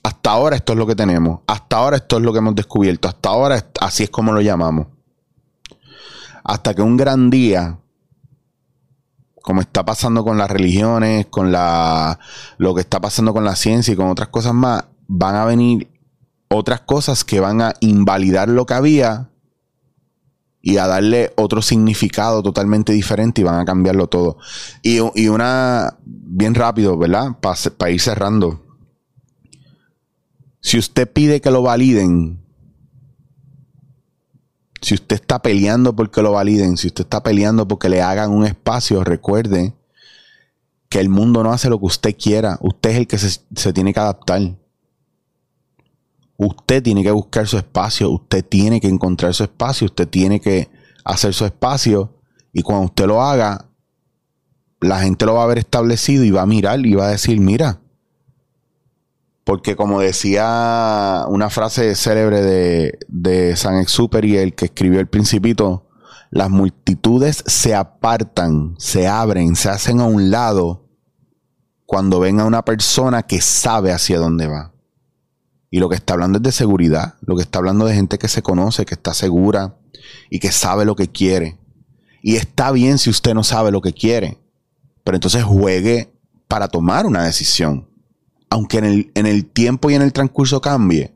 Hasta 0.03 0.31
ahora 0.31 0.57
esto 0.57 0.75
es 0.75 0.79
lo 0.79 0.87
que 0.87 0.95
tenemos. 0.95 1.41
Hasta 1.47 1.79
ahora 1.79 1.97
esto 1.97 2.19
es 2.19 2.23
lo 2.23 2.33
que 2.33 2.41
hemos 2.41 2.55
descubierto. 2.55 3.09
Hasta 3.09 3.31
ahora 3.31 3.65
así 3.81 4.03
es 4.03 4.11
como 4.11 4.33
lo 4.33 4.43
llamamos. 4.43 4.89
Hasta 6.45 6.75
que 6.75 6.83
un 6.83 6.99
gran 6.99 7.31
día 7.31 7.79
como 9.43 9.63
está 9.63 9.85
pasando 9.85 10.25
con 10.25 10.39
las 10.39 10.51
religiones, 10.51 11.27
con 11.27 11.53
la, 11.53 12.19
lo 12.57 12.75
que 12.75 12.81
está 12.83 13.01
pasando 13.01 13.33
con 13.33 13.45
la 13.45 13.57
ciencia 13.57 13.93
y 13.93 13.97
con 13.97 14.09
otras 14.09 14.29
cosas 14.29 14.55
más, 14.55 14.85
van 15.07 15.37
a 15.37 15.45
venir 15.45 15.91
otras 16.49 16.81
cosas 16.81 17.25
que 17.25 17.41
van 17.41 17.61
a 17.61 17.75
invalidar 17.81 18.49
lo 18.49 18.65
que 18.65 18.75
había 18.75 19.31
y 20.67 20.79
a 20.79 20.87
darle 20.87 21.31
otro 21.37 21.61
significado 21.61 22.43
totalmente 22.43 22.95
diferente 22.95 23.43
y 23.43 23.45
van 23.45 23.61
a 23.61 23.67
cambiarlo 23.67 24.07
todo. 24.07 24.39
Y, 24.83 24.99
una, 24.99 25.99
bien 26.07 26.55
rápido, 26.55 26.97
¿verdad? 26.97 27.37
Para 27.39 27.91
ir 27.91 28.01
cerrando. 28.01 28.63
Si 30.61 30.79
usted 30.79 31.07
pide 31.13 31.43
que 31.43 31.51
lo 31.51 31.61
validen, 31.61 32.43
si 34.81 34.95
usted 34.95 35.17
está 35.17 35.43
peleando 35.43 35.95
porque 35.95 36.23
lo 36.23 36.33
validen, 36.33 36.79
si 36.79 36.87
usted 36.87 37.05
está 37.05 37.23
peleando 37.23 37.69
porque 37.69 37.91
le 37.91 38.01
hagan 38.01 38.31
un 38.31 38.47
espacio, 38.47 39.05
recuerde 39.05 39.75
que 40.89 40.99
el 40.99 41.11
mundo 41.11 41.43
no 41.43 41.53
hace 41.53 41.69
lo 41.69 41.79
que 41.79 41.87
usted 41.87 42.17
quiera. 42.17 42.57
Usted 42.63 42.89
es 42.89 42.97
el 42.97 43.07
que 43.07 43.19
se, 43.19 43.73
tiene 43.75 43.93
que 43.93 44.01
adaptar. 44.01 44.41
Usted 46.37 46.83
tiene 46.83 47.03
que 47.03 47.11
buscar 47.11 47.47
su 47.47 47.57
espacio, 47.57 48.11
usted 48.11 48.45
tiene 48.45 48.81
que 48.81 48.89
encontrar 48.89 49.35
su 49.35 49.45
espacio, 49.45 49.87
usted 49.87 50.09
tiene 50.09 50.41
que 50.41 50.69
hacer 51.05 51.33
su 51.33 51.45
espacio 51.45 52.19
y 52.53 52.63
cuando 52.63 52.87
usted 52.87 53.07
lo 53.07 53.23
haga, 53.23 53.69
la 54.81 55.01
gente 55.01 55.27
lo 55.27 55.35
va 55.35 55.45
a 55.45 55.47
ver 55.47 55.59
establecido 55.59 56.25
y 56.25 56.31
va 56.31 56.43
a 56.43 56.47
mirar 56.47 56.85
y 56.85 56.95
va 56.95 57.07
a 57.07 57.11
decir, 57.11 57.41
mira, 57.41 57.81
porque 59.45 59.77
como 59.77 60.01
decía 60.01 61.25
una 61.29 61.51
frase 61.51 61.95
célebre 61.95 62.43
de, 62.43 62.99
de 63.09 63.57
San 63.57 63.77
Exuperi, 63.77 64.37
el 64.37 64.55
que 64.55 64.67
escribió 64.67 65.01
El 65.01 65.07
Principito, 65.07 65.87
las 66.31 66.51
multitudes 66.51 67.45
se 67.47 67.75
apartan, 67.75 68.75
se 68.79 69.07
abren, 69.07 69.55
se 69.55 69.69
hacen 69.69 70.01
a 70.01 70.05
un 70.05 70.31
lado 70.31 70.89
cuando 71.87 72.19
ven 72.19 72.41
a 72.41 72.45
una 72.45 72.65
persona 72.65 73.23
que 73.23 73.41
sabe 73.41 73.93
hacia 73.93 74.19
dónde 74.19 74.49
va. 74.49 74.74
Y 75.75 75.81
lo 75.81 75.89
que 75.89 75.97
está 75.97 76.15
hablando 76.15 76.37
es 76.37 76.43
de 76.45 76.53
seguridad, 76.53 77.15
lo 77.23 77.35
que 77.35 77.43
está 77.43 77.59
hablando 77.59 77.85
de 77.87 77.95
gente 77.97 78.19
que 78.19 78.29
se 78.29 78.43
conoce, 78.43 78.85
que 78.85 78.95
está 78.95 79.13
segura 79.13 79.77
y 80.31 80.39
que 80.39 80.53
sabe 80.53 80.85
lo 80.85 80.95
que 80.95 81.09
quiere. 81.09 81.59
Y 82.23 82.37
está 82.37 82.71
bien 82.71 82.99
si 82.99 83.11
usted 83.11 83.35
no 83.35 83.43
sabe 83.43 83.73
lo 83.73 83.81
que 83.81 83.93
quiere, 83.93 84.39
pero 85.03 85.17
entonces 85.17 85.43
juegue 85.43 86.15
para 86.47 86.69
tomar 86.69 87.07
una 87.07 87.25
decisión 87.25 87.89
aunque 88.55 88.79
en 88.79 89.27
el, 89.27 89.47
tiempo 89.47 89.91
y 89.91 89.95
en 89.95 90.03
el 90.03 90.13
transcurso 90.13 90.61
cambie, 90.61 91.13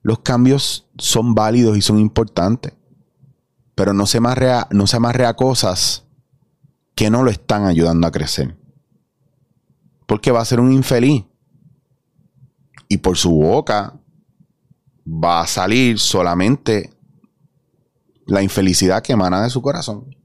los 0.00 0.20
cambios 0.20 0.86
son 0.96 1.34
válidos 1.34 1.76
y 1.76 1.82
son 1.82 1.98
importantes. 1.98 2.72
Pero 3.74 3.92
no 3.92 4.06
se 4.06 4.16
amarre 4.16 4.52
no 4.70 4.86
cosas 5.36 6.04
que 6.94 7.10
no 7.10 7.22
lo 7.22 7.30
están 7.30 7.66
ayudando 7.66 8.06
a 8.06 8.10
crecer. 8.10 8.56
Porque 10.06 10.30
va 10.30 10.40
a 10.40 10.46
ser 10.46 10.58
un 10.58 10.72
infeliz. 10.72 11.26
Y 12.88 12.98
por 12.98 13.16
su 13.16 13.30
boca 13.30 13.98
va 15.06 15.40
a 15.40 15.46
salir 15.46 15.98
solamente 15.98 16.90
la 18.26 18.42
infelicidad 18.42 19.02
que 19.02 19.12
emana 19.12 19.42
de 19.42 19.50
su 19.50 19.62
corazón. 19.62 20.16